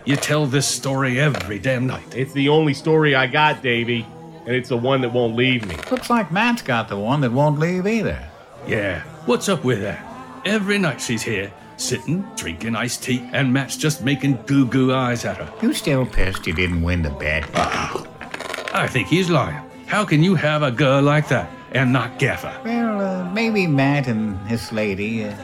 You 0.06 0.16
tell 0.16 0.46
this 0.46 0.66
story 0.66 1.20
every 1.20 1.58
damn 1.58 1.86
night. 1.86 2.16
It's 2.16 2.32
the 2.32 2.48
only 2.48 2.72
story 2.72 3.14
I 3.14 3.26
got, 3.26 3.62
Davy, 3.62 4.06
and 4.46 4.56
it's 4.56 4.70
the 4.70 4.78
one 4.78 5.02
that 5.02 5.12
won't 5.12 5.36
leave 5.36 5.68
me. 5.68 5.76
Looks 5.90 6.08
like 6.08 6.32
Matt's 6.32 6.62
got 6.62 6.88
the 6.88 6.98
one 6.98 7.20
that 7.20 7.32
won't 7.32 7.58
leave 7.58 7.86
either. 7.86 8.26
Yeah, 8.66 9.02
what's 9.26 9.50
up 9.50 9.62
with 9.62 9.82
that? 9.82 10.07
Every 10.48 10.78
night 10.78 10.98
she's 10.98 11.20
here, 11.20 11.52
sitting, 11.76 12.22
drinking 12.34 12.74
iced 12.74 13.02
tea, 13.02 13.28
and 13.34 13.52
Matt's 13.52 13.76
just 13.76 14.02
making 14.02 14.38
goo 14.46 14.64
goo 14.64 14.94
eyes 14.94 15.26
at 15.26 15.36
her. 15.36 15.52
You 15.60 15.74
still 15.74 16.06
pissed 16.06 16.46
you 16.46 16.54
didn't 16.54 16.80
win 16.80 17.02
the 17.02 17.10
bet? 17.10 17.44
I 17.54 18.86
think 18.88 19.08
he's 19.08 19.28
lying. 19.28 19.62
How 19.84 20.06
can 20.06 20.22
you 20.22 20.34
have 20.36 20.62
a 20.62 20.70
girl 20.70 21.02
like 21.02 21.28
that 21.28 21.50
and 21.72 21.92
not 21.92 22.18
Gaffer? 22.18 22.58
Well, 22.64 22.98
uh, 22.98 23.30
maybe 23.30 23.66
Matt 23.66 24.06
and 24.08 24.40
this 24.48 24.72
lady. 24.72 25.24
Uh, 25.24 25.34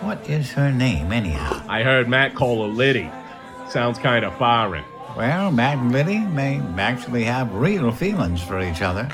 what 0.00 0.30
is 0.30 0.52
her 0.52 0.70
name, 0.70 1.10
anyhow? 1.10 1.60
I 1.68 1.82
heard 1.82 2.08
Matt 2.08 2.36
call 2.36 2.62
her 2.62 2.72
Liddy. 2.72 3.10
Sounds 3.68 3.98
kind 3.98 4.24
of 4.24 4.32
foreign. 4.38 4.84
Well, 5.16 5.50
Matt 5.50 5.78
and 5.78 5.90
Liddy 5.90 6.20
may 6.20 6.60
actually 6.78 7.24
have 7.24 7.52
real 7.52 7.90
feelings 7.90 8.40
for 8.40 8.60
each 8.60 8.80
other. 8.80 9.08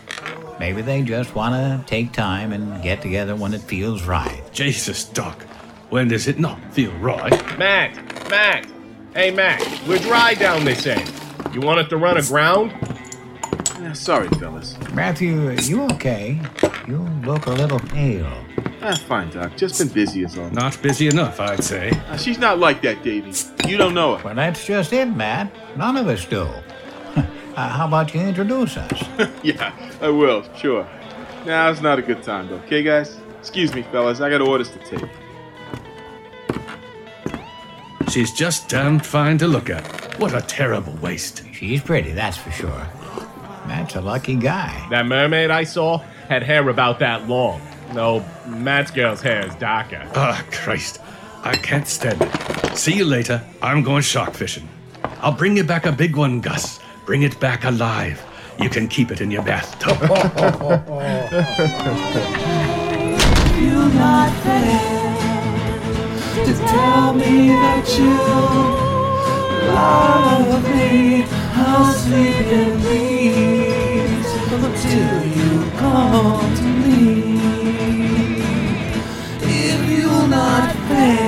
Maybe 0.59 0.83
they 0.83 1.03
just 1.03 1.35
want 1.35 1.55
to 1.55 1.88
take 1.88 2.12
time 2.12 2.53
and 2.53 2.83
get 2.83 3.00
together 3.00 3.37
when 3.37 3.55
it 3.55 3.61
feels 3.61 4.03
right. 4.03 4.43
Jesus, 4.53 5.05
Doc. 5.05 5.43
When 5.91 6.09
does 6.09 6.27
it 6.27 6.38
not 6.38 6.59
feel 6.73 6.93
right? 6.99 7.33
Matt! 7.59 7.95
Matt! 8.29 8.67
Hey, 9.15 9.31
Matt, 9.31 9.62
we're 9.88 9.99
dry 9.99 10.35
down 10.35 10.65
this 10.65 10.87
end. 10.87 11.11
You 11.55 11.61
want 11.61 11.81
us 11.81 11.88
to 11.88 11.97
run 11.97 12.19
aground? 12.19 12.73
Yeah, 13.81 13.93
sorry, 13.93 14.29
fellas. 14.38 14.77
Matthew, 14.93 15.50
you 15.62 15.83
okay? 15.93 16.41
You 16.87 16.99
look 17.25 17.47
a 17.47 17.50
little 17.53 17.81
pale. 17.81 18.31
Ah, 18.83 18.95
fine, 19.07 19.31
Doc. 19.31 19.57
Just 19.57 19.79
been 19.79 19.88
busy 19.88 20.25
as 20.25 20.37
all. 20.38 20.50
Not 20.50 20.81
busy 20.83 21.09
enough, 21.09 21.41
I'd 21.41 21.65
say. 21.65 21.91
Ah, 22.09 22.17
she's 22.17 22.38
not 22.38 22.59
like 22.59 22.83
that, 22.83 23.03
Davy. 23.03 23.33
You 23.69 23.77
don't 23.77 23.95
know 23.95 24.17
her. 24.17 24.25
Well, 24.25 24.35
that's 24.35 24.67
just 24.67 24.93
it, 24.93 25.07
Matt. 25.07 25.53
None 25.77 25.97
of 25.97 26.07
us 26.07 26.25
do. 26.27 26.49
Uh, 27.59 27.69
how 27.69 27.87
about 27.87 28.15
you 28.15 28.21
introduce 28.21 28.77
us? 28.77 29.03
yeah, 29.43 29.73
I 30.00 30.09
will, 30.11 30.45
sure. 30.55 30.87
Now 31.45 31.71
it's 31.71 31.81
not 31.81 31.99
a 31.99 32.03
good 32.03 32.23
time, 32.23 32.49
though, 32.49 32.57
okay, 32.67 32.83
guys? 32.83 33.19
Excuse 33.41 33.75
me, 33.75 33.83
fellas. 33.83 34.21
I 34.21 34.31
got 34.31 34.41
orders 34.41 34.71
to 34.71 34.79
take. 34.79 35.11
She's 38.11 38.33
just 38.33 38.69
damned 38.69 39.05
fine 39.05 39.38
to 39.38 39.49
look 39.49 39.71
at. 39.71 39.85
What 40.21 40.35
a 40.35 40.41
terrible 40.41 40.95
waste. 41.03 41.43
She's 41.53 41.83
pretty, 41.83 42.12
that's 42.12 42.37
for 42.37 42.50
sure. 42.53 42.87
Matt's 43.67 43.97
a 43.97 44.00
lucky 44.00 44.37
guy. 44.37 44.87
That 44.91 45.07
mermaid 45.07 45.50
I 45.50 45.65
saw, 45.65 45.99
had 46.29 46.43
hair 46.43 46.69
about 46.69 47.00
that 47.00 47.29
long. 47.29 47.61
No, 47.93 48.25
Matt's 48.47 48.91
girl's 48.91 49.21
hair 49.21 49.47
is 49.47 49.55
darker. 49.57 50.09
Ah, 50.15 50.45
Christ. 50.53 51.00
I 51.43 51.57
can't 51.57 51.88
stand 51.88 52.23
it. 52.23 52.77
See 52.77 52.95
you 52.95 53.05
later. 53.05 53.45
I'm 53.62 53.83
going 53.83 54.03
shark 54.03 54.35
fishing. 54.35 54.69
I'll 55.21 55.33
bring 55.33 55.57
you 55.57 55.65
back 55.65 55.87
a 55.87 55.93
big 55.93 56.17
one, 56.17 56.41
Gus. 56.41 56.79
Bring 57.09 57.23
it 57.23 57.41
back 57.41 57.65
alive. 57.65 58.23
You 58.61 58.69
can 58.69 58.87
keep 58.87 59.11
it 59.11 59.23
in 59.23 59.31
your 59.31 59.43
bathtub. 59.43 59.99
You're 63.59 63.88
not 63.95 64.31
there 64.45 65.17
to 66.45 66.53
tell 66.53 67.15
me 67.15 67.49
that 67.49 67.88
you 67.97 68.15
love 69.73 70.62
me. 70.69 71.25
I'll 71.55 71.95
sleep 71.95 72.47
in 72.61 72.79
peace 72.83 74.31
until 74.53 75.25
you 75.25 75.71
come 75.79 76.55
to 76.57 76.62
me. 76.62 77.00
If 79.41 79.81
you're 79.99 80.29
not 80.29 80.75
there 80.91 81.28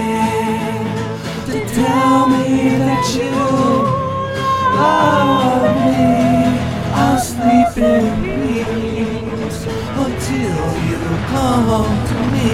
love 4.80 5.76
me, 5.86 6.04
I'll 6.94 7.18
sleep 7.18 7.76
in 7.76 8.04
peace 8.24 9.60
until 10.04 10.66
you 10.88 11.02
come 11.32 11.96
to 12.08 12.16
me. 12.32 12.50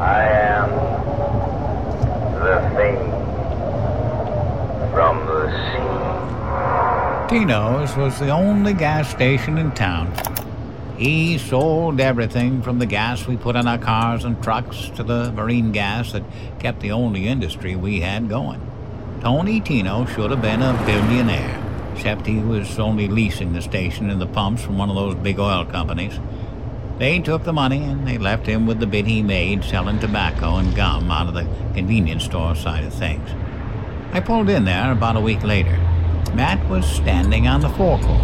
I 0.00 0.24
am 0.56 0.70
the 2.40 2.56
thing 2.76 2.98
from 4.92 5.14
the 5.26 5.40
sea. 5.50 5.98
Tino's 7.28 7.94
was 7.94 8.18
the 8.18 8.30
only 8.30 8.72
gas 8.72 9.10
station 9.10 9.58
in 9.58 9.70
town. 9.72 10.10
He 10.96 11.36
sold 11.36 12.00
everything 12.00 12.62
from 12.62 12.78
the 12.78 12.86
gas 12.86 13.26
we 13.26 13.36
put 13.36 13.54
in 13.54 13.68
our 13.68 13.76
cars 13.76 14.24
and 14.24 14.42
trucks 14.42 14.88
to 14.96 15.02
the 15.02 15.30
marine 15.32 15.70
gas 15.70 16.12
that 16.12 16.22
kept 16.58 16.80
the 16.80 16.92
only 16.92 17.28
industry 17.28 17.76
we 17.76 18.00
had 18.00 18.30
going. 18.30 18.62
Tony 19.20 19.60
Tino 19.60 20.06
should 20.06 20.30
have 20.30 20.40
been 20.40 20.62
a 20.62 20.72
billionaire, 20.86 21.92
except 21.92 22.26
he 22.26 22.38
was 22.38 22.78
only 22.78 23.08
leasing 23.08 23.52
the 23.52 23.60
station 23.60 24.08
and 24.08 24.22
the 24.22 24.26
pumps 24.26 24.62
from 24.62 24.78
one 24.78 24.88
of 24.88 24.96
those 24.96 25.14
big 25.16 25.38
oil 25.38 25.66
companies. 25.66 26.18
They 26.96 27.18
took 27.18 27.44
the 27.44 27.52
money 27.52 27.84
and 27.84 28.08
they 28.08 28.16
left 28.16 28.46
him 28.46 28.66
with 28.66 28.80
the 28.80 28.86
bit 28.86 29.04
he 29.04 29.22
made 29.22 29.64
selling 29.64 29.98
tobacco 29.98 30.56
and 30.56 30.74
gum 30.74 31.10
out 31.10 31.28
of 31.28 31.34
the 31.34 31.46
convenience 31.74 32.24
store 32.24 32.56
side 32.56 32.84
of 32.84 32.94
things. 32.94 33.28
I 34.14 34.20
pulled 34.20 34.48
in 34.48 34.64
there 34.64 34.92
about 34.92 35.16
a 35.16 35.20
week 35.20 35.44
later. 35.44 35.78
Matt 36.34 36.68
was 36.68 36.86
standing 36.86 37.46
on 37.48 37.60
the 37.60 37.68
forecourt. 37.70 38.20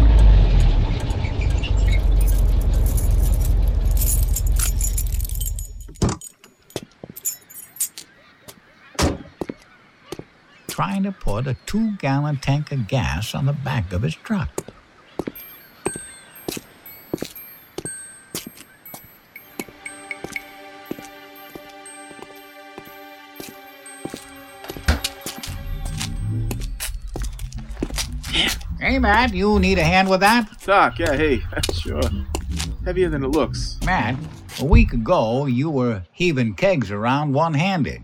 Trying 10.67 11.03
to 11.03 11.11
put 11.11 11.47
a 11.47 11.55
two 11.65 11.95
gallon 11.97 12.37
tank 12.37 12.71
of 12.71 12.87
gas 12.87 13.33
on 13.33 13.45
the 13.45 13.53
back 13.53 13.91
of 13.93 14.01
his 14.01 14.15
truck. 14.15 14.64
Hey, 28.85 28.99
Matt, 28.99 29.33
you 29.33 29.57
need 29.57 29.79
a 29.79 29.83
hand 29.83 30.07
with 30.11 30.19
that? 30.19 30.47
Doc, 30.63 30.99
yeah, 30.99 31.15
hey, 31.15 31.41
sure. 31.73 32.03
Heavier 32.85 33.09
than 33.09 33.23
it 33.23 33.29
looks. 33.29 33.79
Matt, 33.83 34.15
a 34.59 34.65
week 34.65 34.93
ago 34.93 35.47
you 35.47 35.71
were 35.71 36.03
heaving 36.11 36.53
kegs 36.53 36.91
around 36.91 37.33
one 37.33 37.55
handed. 37.55 38.03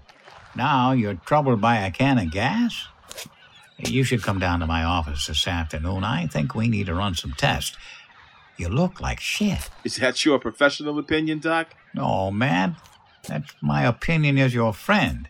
Now 0.56 0.92
you're 0.94 1.14
troubled 1.14 1.62
by 1.62 1.78
a 1.78 1.92
can 1.92 2.18
of 2.18 2.32
gas? 2.32 2.88
You 3.78 4.04
should 4.04 4.24
come 4.24 4.40
down 4.40 4.60
to 4.62 4.66
my 4.66 4.84
office 4.84 5.28
this 5.28 5.48
afternoon. 5.48 6.04
I 6.04 6.26
think 6.26 6.56
we 6.56 6.68
need 6.68 6.88
to 6.88 6.96
run 6.96 7.14
some 7.14 7.34
tests. 7.34 7.78
You 8.58 8.68
look 8.68 9.00
like 9.00 9.20
shit. 9.20 9.70
Is 9.84 9.98
that 9.98 10.26
your 10.26 10.40
professional 10.40 10.98
opinion, 10.98 11.42
Doc? 11.42 11.76
No, 11.94 12.32
Matt. 12.32 12.72
That's 13.28 13.54
my 13.62 13.84
opinion 13.84 14.40
as 14.40 14.56
your 14.56 14.74
friend. 14.74 15.30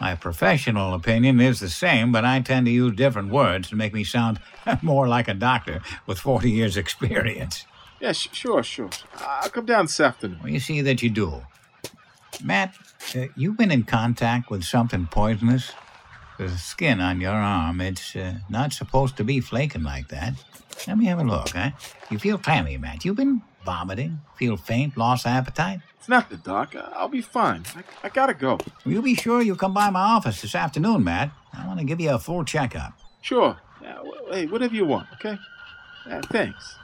My 0.00 0.14
professional 0.14 0.94
opinion 0.94 1.40
is 1.40 1.60
the 1.60 1.68
same, 1.68 2.10
but 2.10 2.24
I 2.24 2.40
tend 2.40 2.66
to 2.66 2.72
use 2.72 2.96
different 2.96 3.30
words 3.30 3.68
to 3.68 3.76
make 3.76 3.92
me 3.92 4.02
sound 4.02 4.40
more 4.82 5.06
like 5.06 5.28
a 5.28 5.34
doctor 5.34 5.82
with 6.06 6.18
40 6.18 6.50
years' 6.50 6.76
experience. 6.76 7.66
Yeah, 8.00 8.12
sh- 8.12 8.28
sure, 8.32 8.62
sure. 8.62 8.88
I'll 9.18 9.50
come 9.50 9.66
down 9.66 9.84
this 9.84 10.00
afternoon. 10.00 10.40
Well, 10.42 10.52
you 10.52 10.60
see 10.60 10.80
that 10.80 11.02
you 11.02 11.10
do. 11.10 11.42
Matt, 12.42 12.74
uh, 13.14 13.26
you've 13.36 13.58
been 13.58 13.70
in 13.70 13.82
contact 13.82 14.50
with 14.50 14.64
something 14.64 15.06
poisonous? 15.10 15.72
The 16.38 16.48
skin 16.48 17.00
on 17.00 17.20
your 17.20 17.34
arm, 17.34 17.82
it's 17.82 18.16
uh, 18.16 18.36
not 18.48 18.72
supposed 18.72 19.18
to 19.18 19.24
be 19.24 19.40
flaking 19.40 19.82
like 19.82 20.08
that. 20.08 20.32
Let 20.88 20.96
me 20.96 21.04
have 21.06 21.18
a 21.18 21.24
look, 21.24 21.50
huh? 21.50 21.72
You 22.08 22.18
feel 22.18 22.38
clammy, 22.38 22.78
Matt. 22.78 23.04
You've 23.04 23.16
been 23.16 23.42
vomiting, 23.66 24.20
feel 24.36 24.56
faint, 24.56 24.96
lost 24.96 25.26
appetite? 25.26 25.80
It's 26.00 26.08
not 26.08 26.30
the 26.30 26.38
doc. 26.38 26.74
I- 26.74 26.80
I'll 26.96 27.08
be 27.08 27.20
fine. 27.20 27.62
I, 27.76 27.82
I 28.06 28.08
gotta 28.08 28.32
go. 28.34 28.58
Will 28.86 28.92
you 28.92 29.02
be 29.02 29.14
sure 29.14 29.42
you 29.42 29.54
come 29.54 29.74
by 29.74 29.90
my 29.90 30.00
office 30.00 30.40
this 30.40 30.54
afternoon, 30.54 31.04
Matt? 31.04 31.30
I 31.52 31.66
want 31.66 31.78
to 31.78 31.84
give 31.84 32.00
you 32.00 32.10
a 32.14 32.18
full 32.18 32.42
checkup. 32.42 32.94
Sure. 33.20 33.56
Yeah, 33.82 33.98
wh- 34.02 34.32
hey, 34.32 34.46
whatever 34.46 34.74
you 34.74 34.86
want, 34.86 35.08
okay? 35.14 35.38
Yeah, 36.06 36.22
thanks. 36.32 36.76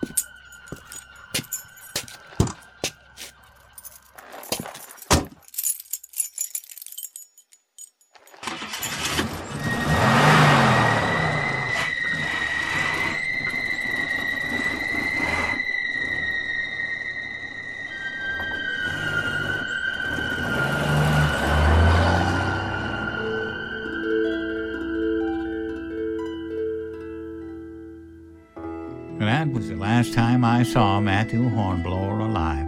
I 30.56 30.62
saw 30.62 31.00
Matthew 31.00 31.50
Hornblower 31.50 32.20
alive. 32.20 32.66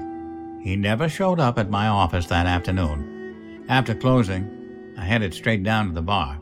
He 0.63 0.77
never 0.77 1.09
showed 1.09 1.41
up 1.41 1.59
at 1.59 1.71
my 1.71 1.87
office 1.89 2.27
that 2.27 2.45
afternoon. 2.45 3.65
After 3.71 3.95
closing, 3.95 4.95
I 4.99 5.07
headed 5.07 5.33
straight 5.33 5.63
down 5.63 5.87
to 5.87 5.95
the 5.95 6.03
bar. 6.03 6.39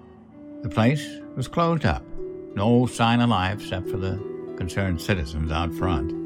The 0.63 0.69
place 0.69 1.09
was 1.37 1.47
closed 1.47 1.85
up. 1.85 2.03
No 2.57 2.87
sign 2.87 3.21
of 3.21 3.31
life 3.31 3.61
except 3.61 3.89
for 3.89 3.97
the 3.97 4.17
concerned 4.57 5.01
citizens 5.01 5.53
out 5.53 5.73
front. 5.73 6.26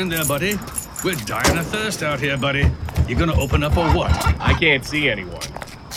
In 0.00 0.08
there, 0.08 0.24
buddy? 0.24 0.58
We're 1.04 1.14
dying 1.26 1.58
of 1.58 1.66
thirst 1.66 2.02
out 2.02 2.20
here, 2.20 2.38
buddy. 2.38 2.70
You 3.06 3.14
gonna 3.16 3.38
open 3.38 3.62
up 3.62 3.76
or 3.76 3.88
what? 3.90 4.10
I 4.40 4.54
can't 4.54 4.84
see 4.84 5.10
anyone. 5.10 5.42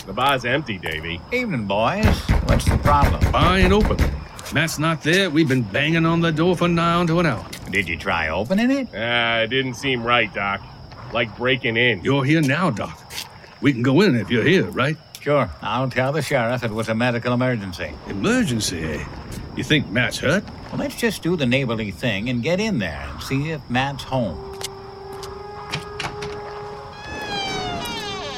The 0.06 0.12
bar's 0.12 0.44
empty, 0.44 0.76
Davy. 0.76 1.20
Evening, 1.32 1.66
boys. 1.66 2.04
What's 2.44 2.66
the 2.66 2.76
problem? 2.78 3.20
Fine 3.32 3.72
open. 3.72 3.96
Matt's 4.52 4.78
not 4.78 5.02
there. 5.02 5.30
We've 5.30 5.48
been 5.48 5.62
banging 5.62 6.04
on 6.04 6.20
the 6.20 6.30
door 6.30 6.54
for 6.54 6.68
nigh 6.68 6.94
on 6.94 7.06
to 7.06 7.20
an 7.20 7.26
hour. 7.26 7.46
Did 7.70 7.88
you 7.88 7.96
try 7.96 8.28
opening 8.28 8.70
it? 8.70 8.88
Ah, 8.94 9.38
it 9.38 9.46
didn't 9.48 9.74
seem 9.74 10.04
right, 10.04 10.32
Doc. 10.34 10.60
Like 11.14 11.34
breaking 11.38 11.78
in. 11.78 12.04
You're 12.04 12.24
here 12.24 12.42
now, 12.42 12.70
Doc. 12.70 13.12
We 13.62 13.72
can 13.72 13.82
go 13.82 14.02
in 14.02 14.14
if 14.16 14.30
you're 14.30 14.44
here, 14.44 14.64
right? 14.64 14.98
Sure. 15.20 15.48
I'll 15.62 15.88
tell 15.88 16.12
the 16.12 16.20
sheriff 16.20 16.62
it 16.62 16.70
was 16.70 16.90
a 16.90 16.94
medical 16.94 17.32
emergency. 17.32 17.90
Emergency, 18.08 18.84
eh? 18.84 19.04
You 19.56 19.62
think 19.62 19.88
Matt's 19.88 20.18
hurt? 20.18 20.44
Well, 20.70 20.78
let's 20.78 20.96
just 20.96 21.22
do 21.22 21.36
the 21.36 21.46
neighborly 21.46 21.92
thing 21.92 22.28
and 22.28 22.42
get 22.42 22.58
in 22.58 22.80
there 22.80 23.06
and 23.08 23.22
see 23.22 23.50
if 23.50 23.70
Matt's 23.70 24.02
home. 24.02 24.58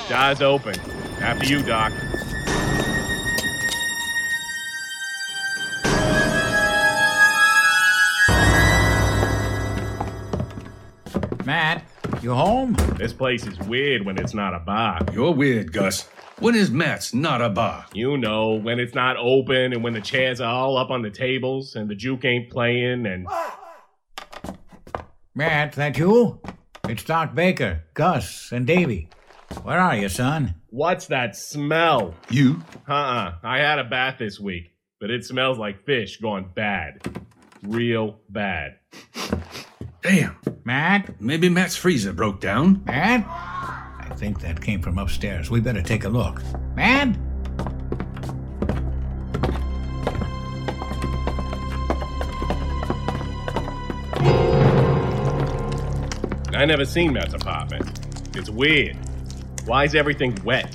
Jaws 0.09 0.43
open. 0.43 0.79
After 1.21 1.47
you, 1.47 1.63
Doc. 1.63 1.93
Matt, 11.47 11.83
you 12.21 12.35
home? 12.35 12.75
This 12.99 13.15
place 13.15 13.47
is 13.47 13.59
weird 13.61 14.05
when 14.05 14.19
it's 14.19 14.35
not 14.35 14.53
a 14.53 14.59
bar. 14.59 15.01
You're 15.15 15.33
weird, 15.33 15.73
Gus. 15.73 16.07
When 16.39 16.55
is 16.55 16.71
Matt's 16.71 17.15
not 17.15 17.41
a 17.41 17.49
bar? 17.49 17.87
You 17.95 18.19
know, 18.19 18.55
when 18.55 18.79
it's 18.79 18.95
not 18.95 19.17
open 19.17 19.73
and 19.73 19.83
when 19.83 19.95
the 19.95 20.03
chairs 20.03 20.39
are 20.39 20.53
all 20.53 20.77
up 20.77 20.91
on 20.91 21.01
the 21.01 21.11
tables 21.11 21.77
and 21.77 21.89
the 21.89 21.95
juke 21.95 22.27
ain't 22.27 22.51
playing 22.51 23.07
and. 23.07 23.27
Matt, 25.35 25.73
that 25.73 25.97
you? 25.97 26.41
It's 26.89 27.05
Doc 27.05 27.35
Baker, 27.35 27.85
Gus, 27.95 28.53
and 28.53 28.67
Davy. 28.67 29.09
Where 29.63 29.79
are 29.79 29.97
you, 29.97 30.11
son? 30.11 30.57
What's 30.69 31.07
that 31.07 31.37
smell? 31.37 32.15
You? 32.29 32.63
Uh 32.87 32.93
uh 32.93 33.35
I 33.43 33.59
had 33.59 33.79
a 33.79 33.85
bath 33.85 34.17
this 34.19 34.39
week, 34.39 34.73
but 35.01 35.11
it 35.11 35.25
smells 35.25 35.57
like 35.59 35.87
fish 35.87 36.19
gone 36.19 36.51
bad. 36.55 37.01
Real 37.63 38.21
bad. 38.29 38.77
Damn. 40.03 40.37
Matt? 40.65 41.19
Maybe 41.19 41.49
Matt's 41.49 41.77
freezer 41.77 42.13
broke 42.13 42.41
down. 42.41 42.83
Matt? 42.85 43.86
I 44.11 44.15
think 44.15 44.41
that 44.41 44.61
came 44.61 44.81
from 44.81 44.99
upstairs. 44.99 45.51
We 45.51 45.61
better 45.61 45.83
take 45.83 46.05
a 46.05 46.09
look. 46.09 46.43
Matt? 46.75 47.17
I 56.55 56.65
never 56.65 56.85
seen 56.87 57.13
Matt's 57.13 57.35
apartment. 57.35 58.01
It's 58.35 58.49
weird. 58.49 58.97
Why 59.67 59.85
is 59.85 59.95
everything 59.95 60.37
wet? 60.45 60.75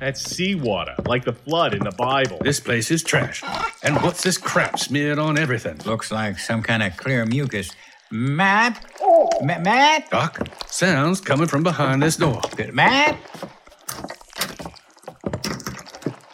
That's 0.00 0.20
seawater, 0.22 0.94
like 1.06 1.24
the 1.24 1.32
flood 1.32 1.74
in 1.74 1.80
the 1.84 1.90
Bible. 1.92 2.38
This 2.40 2.60
place 2.60 2.90
is 2.90 3.02
trash. 3.02 3.42
And 3.82 3.96
what's 4.02 4.22
this 4.22 4.38
crap 4.38 4.78
smeared 4.78 5.18
on 5.18 5.38
everything? 5.38 5.78
Looks 5.84 6.10
like 6.10 6.38
some 6.38 6.62
kind 6.62 6.82
of 6.82 6.96
clear 6.96 7.26
mucus. 7.26 7.70
Matt? 8.10 8.84
Oh. 9.00 9.28
Ma- 9.42 9.58
Matt? 9.58 10.10
Doc, 10.10 10.48
sounds 10.78 11.20
coming 11.20 11.48
from 11.48 11.64
behind 11.64 12.00
this 12.00 12.16
door. 12.16 12.40
Matt? 12.72 13.16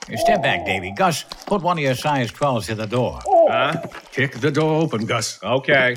Hey, 0.07 0.17
Step 0.17 0.43
back, 0.43 0.67
Davy. 0.67 0.91
Gus, 0.91 1.25
put 1.47 1.63
one 1.63 1.79
of 1.79 1.83
your 1.83 1.95
size 1.95 2.31
12s 2.31 2.67
to 2.67 2.75
the 2.75 2.87
door. 2.87 3.21
Huh? 3.27 3.81
Kick 4.13 4.41
the 4.41 4.51
door 4.51 4.83
open, 4.83 5.07
Gus. 5.07 5.43
Okay. 5.43 5.97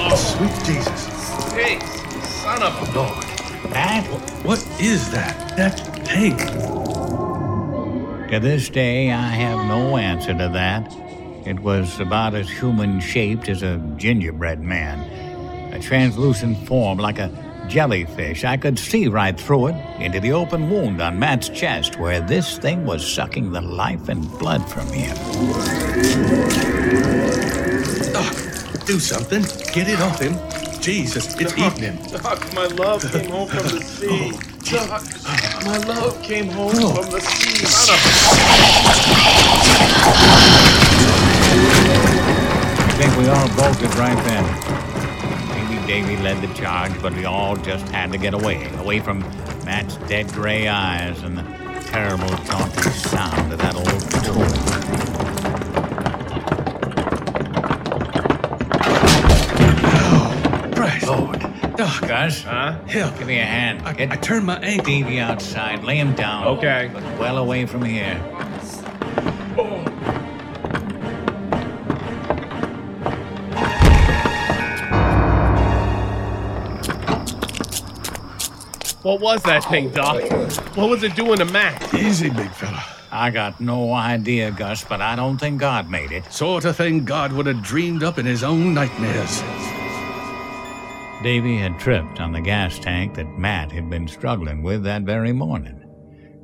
Oh, 0.00 0.14
sweet 0.14 0.64
Jesus. 0.64 1.52
Hey, 1.54 1.80
son 2.22 2.62
of 2.62 2.88
a 2.88 2.92
Lord. 2.96 3.24
Matt? 3.72 4.04
What 4.44 4.64
is 4.80 5.10
that? 5.10 5.56
That 5.56 5.76
tank. 6.04 6.38
To 8.30 8.38
this 8.38 8.68
day, 8.68 9.10
I 9.10 9.28
have 9.30 9.66
no 9.66 9.96
answer 9.96 10.34
to 10.34 10.48
that. 10.50 11.07
It 11.48 11.60
was 11.60 11.98
about 11.98 12.34
as 12.34 12.50
human 12.50 13.00
shaped 13.00 13.48
as 13.48 13.62
a 13.62 13.78
gingerbread 13.96 14.60
man, 14.60 14.98
a 15.72 15.80
translucent 15.80 16.58
form 16.68 16.98
like 16.98 17.18
a 17.18 17.30
jellyfish. 17.68 18.44
I 18.44 18.58
could 18.58 18.78
see 18.78 19.08
right 19.08 19.38
through 19.40 19.68
it 19.68 19.76
into 19.98 20.20
the 20.20 20.30
open 20.32 20.68
wound 20.68 21.00
on 21.00 21.18
Matt's 21.18 21.48
chest 21.48 21.98
where 21.98 22.20
this 22.20 22.58
thing 22.58 22.84
was 22.84 23.06
sucking 23.10 23.50
the 23.52 23.62
life 23.62 24.10
and 24.10 24.30
blood 24.38 24.68
from 24.70 24.88
him. 24.88 25.16
Doc, 28.12 28.36
do 28.84 29.00
something. 29.00 29.42
Get 29.72 29.88
it 29.88 30.00
off 30.02 30.20
him. 30.20 30.34
Jesus, 30.82 31.34
it's 31.40 31.54
Doc, 31.54 31.72
eating 31.78 31.94
him. 31.94 31.96
Doc, 32.22 32.46
my 32.54 32.66
love 32.66 33.10
came 33.10 33.30
home 33.30 33.48
from 33.48 33.62
the 33.62 33.80
sea. 33.82 34.32
Oh, 34.34 34.40
Doc, 34.86 35.02
my 35.64 35.78
love 35.78 36.22
came 36.22 36.48
home 36.48 36.72
Oh. 36.74 37.02
from 37.02 37.10
the 37.10 37.20
sea. 37.20 37.64
I 42.98 43.02
think 43.02 43.16
we 43.16 43.28
all 43.28 43.48
bolted 43.56 43.94
right 43.94 44.16
then. 44.24 45.68
Maybe 45.68 45.86
Davy 45.86 46.16
led 46.16 46.42
the 46.42 46.52
charge, 46.54 47.00
but 47.00 47.14
we 47.14 47.26
all 47.26 47.54
just 47.54 47.86
had 47.90 48.10
to 48.10 48.18
get 48.18 48.34
away. 48.34 48.68
Away 48.78 48.98
from 48.98 49.20
Matt's 49.64 49.96
dead 50.08 50.26
gray 50.32 50.66
eyes 50.66 51.22
and 51.22 51.38
the 51.38 51.42
terrible 51.92 52.28
taunting 52.28 52.92
sound 52.92 53.52
of 53.52 53.58
that 53.60 53.76
old 53.76 53.86
tune. 54.24 55.88
Christ. 60.74 61.06
Oh, 61.08 61.14
oh, 61.14 61.22
Lord. 61.22 61.76
Doc, 61.76 62.00
Gus, 62.02 62.42
Huh? 62.42 62.78
help. 62.86 63.18
give 63.18 63.26
me 63.28 63.38
a 63.38 63.44
hand. 63.44 63.82
I, 63.86 63.92
Get 63.92 64.10
I 64.12 64.16
turned 64.16 64.46
my 64.46 64.58
ankle. 64.58 64.86
Davy 64.86 65.20
outside. 65.20 65.84
Lay 65.84 65.96
him 65.98 66.14
down. 66.14 66.46
Okay. 66.58 66.90
But 66.92 67.02
well 67.18 67.38
away 67.38 67.66
from 67.66 67.84
here. 67.84 68.20
Oh. 69.56 69.87
What 79.08 79.20
was 79.22 79.42
that 79.44 79.64
thing, 79.64 79.88
Doc? 79.88 80.20
What 80.76 80.90
was 80.90 81.02
it 81.02 81.16
doing 81.16 81.38
to 81.38 81.46
Matt? 81.46 81.94
Easy, 81.94 82.28
big 82.28 82.50
fella. 82.50 82.84
I 83.10 83.30
got 83.30 83.58
no 83.58 83.94
idea, 83.94 84.50
Gus, 84.50 84.84
but 84.84 85.00
I 85.00 85.16
don't 85.16 85.38
think 85.38 85.58
God 85.58 85.88
made 85.88 86.12
it. 86.12 86.30
Sort 86.30 86.66
of 86.66 86.76
thing 86.76 87.06
God 87.06 87.32
would 87.32 87.46
have 87.46 87.62
dreamed 87.62 88.02
up 88.02 88.18
in 88.18 88.26
his 88.26 88.44
own 88.44 88.74
nightmares. 88.74 89.40
Davy 91.22 91.56
had 91.56 91.80
tripped 91.80 92.20
on 92.20 92.32
the 92.32 92.42
gas 92.42 92.78
tank 92.78 93.14
that 93.14 93.38
Matt 93.38 93.72
had 93.72 93.88
been 93.88 94.08
struggling 94.08 94.62
with 94.62 94.82
that 94.82 95.04
very 95.04 95.32
morning. 95.32 95.82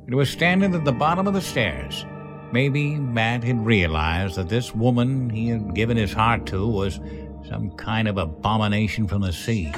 It 0.07 0.15
was 0.15 0.31
standing 0.31 0.73
at 0.73 0.85
the 0.85 0.91
bottom 0.91 1.27
of 1.27 1.35
the 1.35 1.41
stairs. 1.41 2.03
Maybe 2.51 2.95
Matt 2.95 3.43
had 3.43 3.63
realized 3.63 4.37
that 4.37 4.49
this 4.49 4.73
woman 4.73 5.29
he 5.29 5.49
had 5.49 5.75
given 5.75 5.97
his 5.97 6.13
heart 6.13 6.47
to 6.47 6.67
was 6.67 6.99
some 7.47 7.69
kind 7.77 8.07
of 8.07 8.17
abomination 8.17 9.07
from 9.07 9.21
the 9.21 9.33
sea. 9.33 9.71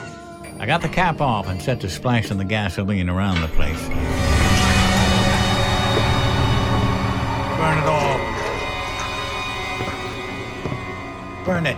I 0.60 0.66
got 0.66 0.82
the 0.82 0.90
cap 0.90 1.22
off 1.22 1.48
and 1.48 1.62
set 1.62 1.80
to 1.82 1.90
splashing 1.90 2.38
the 2.38 2.44
gasoline 2.44 3.10
around 3.10 3.42
the 3.42 3.48
place. 3.50 3.88
Burn 7.58 7.78
it 7.78 7.86
all. 7.86 8.18
Burn 11.46 11.66
it. 11.66 11.78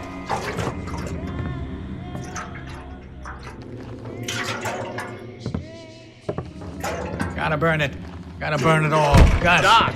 Gotta 7.35 7.57
burn 7.57 7.81
it. 7.81 7.93
Gotta 8.39 8.57
burn 8.57 8.85
it 8.85 8.93
all. 8.93 9.15
Gus. 9.41 9.61
Doc, 9.61 9.93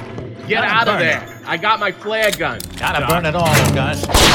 get 0.47 0.61
Gotta 0.61 0.67
out 0.67 0.87
of 0.87 0.99
there. 0.99 1.41
I 1.45 1.57
got 1.57 1.79
my 1.79 1.91
flare 1.91 2.31
gun. 2.31 2.59
Gotta 2.77 2.99
Doc. 3.01 3.09
burn 3.09 3.25
it 3.25 3.35
all, 3.35 3.53
Gus. 3.73 4.32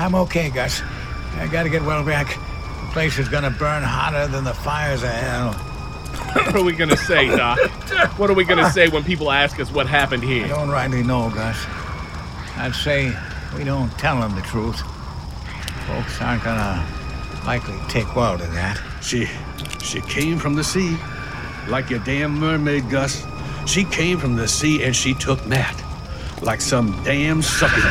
I'm 0.00 0.14
okay, 0.14 0.48
Gus. 0.48 0.80
I 1.36 1.46
gotta 1.46 1.68
get 1.68 1.82
well 1.82 2.02
back. 2.02 2.28
The 2.28 2.92
place 2.92 3.18
is 3.18 3.28
gonna 3.28 3.50
burn 3.50 3.82
hotter 3.82 4.26
than 4.28 4.44
the 4.44 4.54
fires 4.54 5.02
of 5.02 5.10
hell. 5.10 5.52
what 6.32 6.56
are 6.56 6.64
we 6.64 6.72
gonna 6.72 6.96
say, 6.96 7.28
Doc? 7.28 7.58
What 8.18 8.30
are 8.30 8.32
we 8.32 8.44
gonna 8.44 8.62
ah. 8.62 8.70
say 8.70 8.88
when 8.88 9.04
people 9.04 9.30
ask 9.30 9.60
us 9.60 9.70
what 9.70 9.86
happened 9.86 10.22
here? 10.22 10.46
I 10.46 10.48
don't 10.48 10.70
rightly 10.70 11.02
know, 11.02 11.28
Gus. 11.28 11.66
I'd 12.56 12.74
say 12.74 13.14
we 13.54 13.62
don't 13.62 13.90
tell 13.98 14.18
them 14.18 14.34
the 14.34 14.40
truth. 14.40 14.80
Folks 15.86 16.18
aren't 16.22 16.44
gonna 16.44 16.82
likely 17.44 17.78
take 17.90 18.16
well 18.16 18.38
to 18.38 18.46
that. 18.46 18.80
She, 19.02 19.28
she 19.82 20.00
came 20.00 20.38
from 20.38 20.54
the 20.54 20.64
sea, 20.64 20.96
like 21.68 21.90
your 21.90 22.00
damn 22.00 22.38
mermaid, 22.38 22.88
Gus. 22.88 23.26
She 23.66 23.84
came 23.84 24.16
from 24.16 24.36
the 24.36 24.48
sea 24.48 24.82
and 24.82 24.96
she 24.96 25.12
took 25.12 25.46
Matt, 25.46 25.76
like 26.40 26.62
some 26.62 26.98
damn 27.04 27.42
sucker 27.42 27.82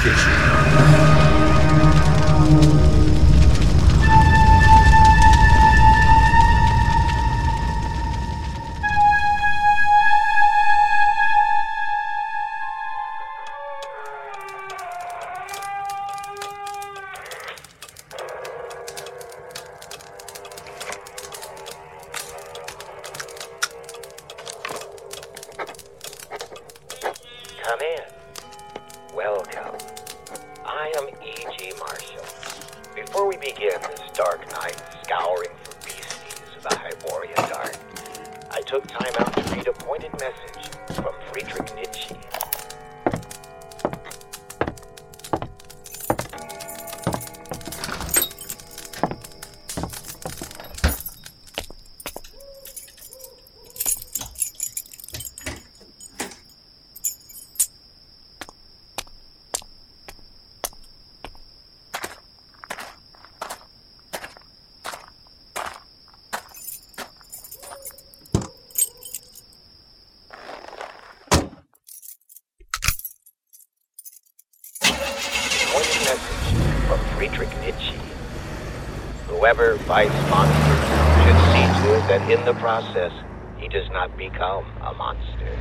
Whoever 79.59 79.77
fights 79.79 80.15
monsters 80.29 80.83
should 81.25 81.39
see 81.51 81.67
to 81.83 81.87
it 81.97 82.07
that 82.07 82.31
in 82.31 82.39
the 82.45 82.53
process 82.61 83.11
he 83.57 83.67
does 83.67 83.89
not 83.89 84.15
become 84.15 84.63
a 84.81 84.93
monster. 84.93 85.59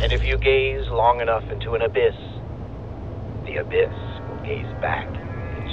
And 0.00 0.12
if 0.12 0.22
you 0.22 0.38
gaze 0.38 0.86
long 0.86 1.20
enough 1.20 1.42
into 1.50 1.74
an 1.74 1.82
abyss, 1.82 2.14
the 3.46 3.56
abyss 3.56 3.92
will 4.28 4.38
gaze 4.44 4.72
back 4.80 5.08
into 5.56 5.72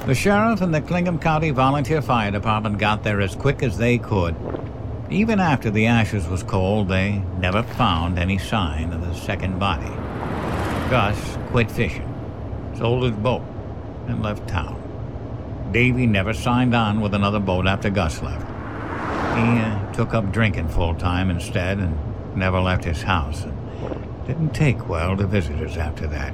you. 0.00 0.06
The 0.06 0.14
sheriff 0.14 0.62
and 0.62 0.72
the 0.72 0.80
Clingham 0.80 1.18
County 1.18 1.50
Volunteer 1.50 2.00
Fire 2.00 2.30
Department 2.30 2.78
got 2.78 3.02
there 3.02 3.20
as 3.20 3.36
quick 3.36 3.62
as 3.62 3.76
they 3.76 3.98
could. 3.98 4.34
Even 5.10 5.40
after 5.40 5.68
the 5.70 5.84
ashes 5.84 6.26
was 6.26 6.42
cold, 6.42 6.88
they 6.88 7.22
never 7.36 7.62
found 7.62 8.18
any 8.18 8.38
sign 8.38 8.94
of 8.94 9.02
the 9.02 9.12
second 9.12 9.58
body. 9.58 9.94
Gus 10.88 11.36
quit 11.48 11.70
fishing, 11.70 12.08
sold 12.78 13.02
his 13.02 13.12
boat, 13.12 13.42
and 14.08 14.22
left 14.22 14.48
town. 14.48 14.80
Davy 15.74 16.06
never 16.06 16.32
signed 16.32 16.72
on 16.72 17.00
with 17.00 17.14
another 17.14 17.40
boat 17.40 17.66
after 17.66 17.90
Gus 17.90 18.22
left. 18.22 18.46
He 19.36 19.58
uh, 19.58 19.92
took 19.92 20.14
up 20.14 20.30
drinking 20.30 20.68
full 20.68 20.94
time 20.94 21.30
instead 21.30 21.78
and 21.78 21.98
never 22.36 22.60
left 22.60 22.84
his 22.84 23.02
house. 23.02 23.44
Didn't 24.24 24.54
take 24.54 24.88
well 24.88 25.16
to 25.16 25.26
visitors 25.26 25.76
after 25.76 26.06
that. 26.06 26.32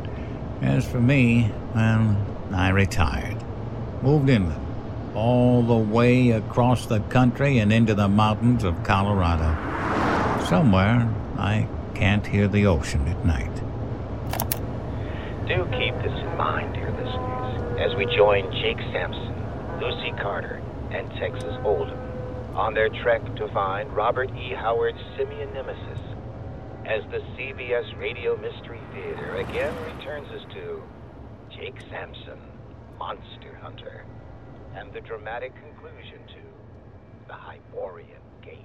As 0.60 0.86
for 0.86 1.00
me, 1.00 1.50
well, 1.74 2.18
I 2.52 2.68
retired. 2.68 3.42
Moved 4.02 4.28
inland, 4.28 4.60
all 5.14 5.62
the 5.62 5.74
way 5.74 6.32
across 6.32 6.84
the 6.84 7.00
country 7.00 7.60
and 7.60 7.72
into 7.72 7.94
the 7.94 8.08
mountains 8.08 8.62
of 8.62 8.84
Colorado. 8.84 9.56
Somewhere 10.44 11.08
I 11.38 11.66
can't 11.94 12.26
hear 12.26 12.46
the 12.46 12.66
ocean 12.66 13.08
at 13.08 13.24
night. 13.24 13.54
Do 15.48 15.64
keep 15.78 15.94
this 16.02 16.12
in 16.12 16.36
mind, 16.36 16.74
dear 16.74 16.90
listeners, 16.90 17.80
as 17.80 17.96
we 17.96 18.04
join 18.14 18.52
Jake 18.52 18.78
Sampson, 18.92 19.29
Lucy 19.80 20.12
Carter, 20.20 20.60
and 20.90 21.10
Texas 21.18 21.56
Oldham 21.64 21.98
on 22.54 22.74
their 22.74 22.90
trek 23.02 23.24
to 23.36 23.48
find 23.48 23.90
Robert 23.96 24.30
E. 24.36 24.52
Howard's 24.54 25.00
simian 25.16 25.50
nemesis 25.54 25.98
as 26.84 27.02
the 27.10 27.20
CBS 27.32 27.98
Radio 27.98 28.36
Mystery 28.36 28.80
Theater 28.92 29.36
again 29.36 29.74
returns 29.96 30.28
us 30.32 30.44
to 30.52 30.82
Jake 31.56 31.80
Sampson, 31.88 32.38
Monster 32.98 33.58
Hunter, 33.62 34.04
and 34.76 34.92
the 34.92 35.00
dramatic 35.00 35.54
conclusion 35.54 36.18
to 36.28 36.42
The 37.28 37.32
Hyborian 37.32 38.20
Gate. 38.42 38.58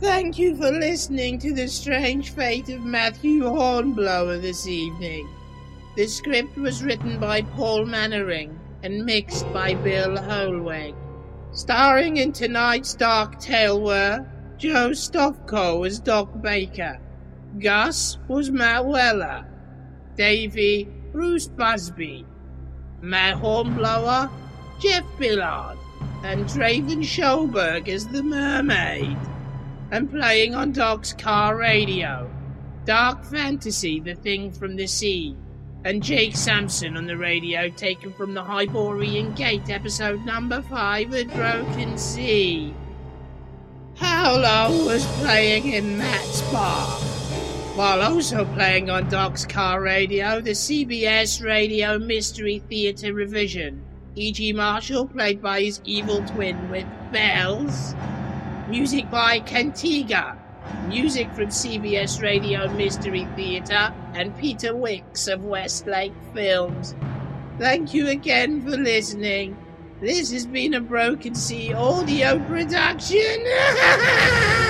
Thank 0.00 0.38
you 0.38 0.54
for 0.54 0.70
listening 0.70 1.40
to 1.40 1.52
the 1.52 1.66
strange 1.66 2.30
fate 2.30 2.68
of 2.68 2.82
Matthew 2.82 3.42
Hornblower 3.42 4.38
this 4.38 4.68
evening. 4.68 5.28
The 5.96 6.06
script 6.06 6.56
was 6.56 6.84
written 6.84 7.18
by 7.18 7.42
Paul 7.42 7.84
Mannering 7.84 8.56
and 8.84 9.04
mixed 9.04 9.52
by 9.52 9.74
Bill 9.74 10.16
Hollweg. 10.16 10.94
Starring 11.50 12.18
in 12.18 12.30
tonight's 12.30 12.94
dark 12.94 13.40
tale 13.40 13.82
were 13.82 14.24
Joe 14.56 14.90
Stofko 14.90 15.84
as 15.84 15.98
Doc 15.98 16.28
Baker, 16.40 17.00
Gus 17.58 18.18
was 18.28 18.52
Matt 18.52 18.86
Weller, 18.86 19.46
Davy 20.16 20.88
Bruce 21.10 21.48
Busby, 21.48 22.24
Matt 23.00 23.38
Hornblower 23.38 24.30
Jeff 24.78 25.04
Billard, 25.18 25.76
and 26.22 26.44
Draven 26.44 27.02
Schoberg 27.02 27.88
as 27.88 28.06
the 28.06 28.22
mermaid 28.22 29.18
and 29.90 30.10
playing 30.10 30.54
on 30.54 30.72
Doc's 30.72 31.12
car 31.12 31.56
radio. 31.56 32.30
Dark 32.84 33.24
Fantasy, 33.24 34.00
The 34.00 34.14
Thing 34.14 34.50
from 34.50 34.76
the 34.76 34.86
Sea, 34.86 35.36
and 35.84 36.02
Jake 36.02 36.36
Sampson 36.36 36.96
on 36.96 37.06
the 37.06 37.16
radio, 37.16 37.68
taken 37.68 38.12
from 38.12 38.34
the 38.34 38.42
Hyborian 38.42 39.34
Gate, 39.34 39.70
episode 39.70 40.24
number 40.24 40.62
5 40.62 41.14
at 41.14 41.34
Broken 41.34 41.98
Sea. 41.98 42.74
Paolo 43.94 44.86
was 44.86 45.04
playing 45.20 45.72
in 45.72 45.98
Matt's 45.98 46.40
bar, 46.52 46.86
while 47.74 48.00
also 48.00 48.44
playing 48.54 48.90
on 48.90 49.08
Doc's 49.08 49.44
car 49.44 49.80
radio, 49.80 50.40
the 50.40 50.52
CBS 50.52 51.44
Radio 51.44 51.98
Mystery 51.98 52.62
Theater 52.68 53.12
revision. 53.12 53.82
E.G. 54.14 54.52
Marshall 54.52 55.06
played 55.06 55.40
by 55.40 55.62
his 55.62 55.80
evil 55.84 56.24
twin 56.26 56.70
with 56.70 56.86
bells. 57.12 57.94
Music 58.68 59.10
by 59.10 59.40
Cantiga. 59.40 60.36
Music 60.88 61.32
from 61.32 61.46
CBS 61.46 62.20
Radio 62.20 62.70
Mystery 62.74 63.26
Theater 63.34 63.94
and 64.12 64.36
Peter 64.36 64.76
Wicks 64.76 65.26
of 65.26 65.42
Westlake 65.42 66.12
Films. 66.34 66.94
Thank 67.58 67.94
you 67.94 68.08
again 68.08 68.60
for 68.60 68.76
listening. 68.76 69.56
This 70.02 70.30
has 70.32 70.44
been 70.44 70.74
a 70.74 70.82
Broken 70.82 71.34
Sea 71.34 71.72
audio 71.72 72.38
production. 72.40 73.46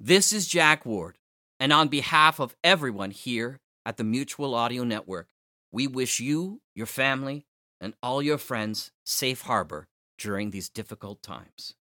This 0.00 0.32
is 0.32 0.46
Jack 0.46 0.86
Ward, 0.86 1.18
and 1.60 1.70
on 1.70 1.88
behalf 1.88 2.40
of 2.40 2.56
everyone 2.64 3.10
here 3.10 3.58
at 3.88 3.96
the 3.96 4.04
Mutual 4.04 4.54
Audio 4.54 4.84
Network, 4.84 5.28
we 5.72 5.86
wish 5.86 6.20
you, 6.20 6.60
your 6.74 6.84
family, 6.84 7.46
and 7.80 7.94
all 8.02 8.20
your 8.20 8.36
friends 8.36 8.92
safe 9.02 9.40
harbor 9.40 9.88
during 10.18 10.50
these 10.50 10.68
difficult 10.68 11.22
times. 11.22 11.74